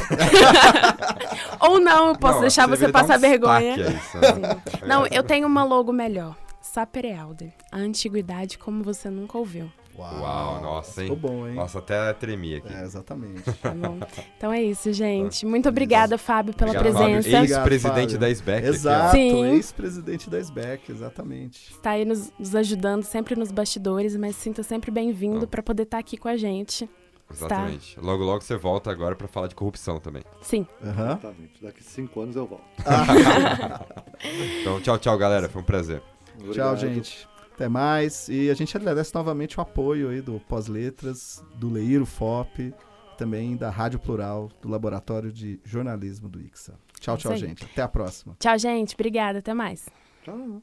[1.61, 3.77] Ou não, eu posso não, deixar você passar um vergonha.
[3.77, 4.57] Isso, né?
[4.87, 6.37] Não, eu tenho uma logo melhor.
[6.77, 9.73] Saperealder, a antiguidade como você nunca ouviu.
[9.99, 11.09] Uau, Uau nossa, hein?
[11.09, 11.55] Ficou bom, hein?
[11.55, 12.71] Nossa, até tremi aqui.
[12.71, 13.51] É, exatamente.
[13.51, 13.99] Tá bom.
[14.37, 15.47] Então é isso, gente.
[15.47, 17.31] Muito obrigada, Fábio, pela Obrigado, presença.
[17.31, 18.67] Ex-presidente da SBEC.
[18.67, 21.73] Exato, ex-presidente da SBEC, exatamente.
[21.73, 25.97] Está aí nos, nos, ajudando sempre nos bastidores, mas sinta sempre bem-vindo para poder estar
[25.97, 26.87] tá aqui com a gente.
[27.33, 27.89] Exatamente.
[27.89, 28.03] Está.
[28.03, 30.23] Logo, logo você volta agora para falar de corrupção também.
[30.43, 30.67] Sim.
[30.83, 30.91] Uhum.
[30.91, 31.63] Exatamente.
[31.63, 32.67] Daqui cinco anos eu volto.
[34.61, 35.49] então, tchau, tchau, galera.
[35.49, 36.03] Foi um prazer.
[36.47, 36.79] Obrigado.
[36.79, 37.29] Tchau, gente.
[37.55, 38.29] Até mais.
[38.29, 42.75] E a gente agradece novamente o apoio aí do Pós-Letras, do Leiro FOP,
[43.17, 46.79] também da Rádio Plural, do Laboratório de Jornalismo do ICSA.
[47.01, 47.65] Tchau, tchau, gente.
[47.65, 48.37] Até a próxima.
[48.39, 48.95] Tchau, gente.
[48.95, 49.39] Obrigada.
[49.39, 49.89] Até mais.
[50.23, 50.63] Tchau.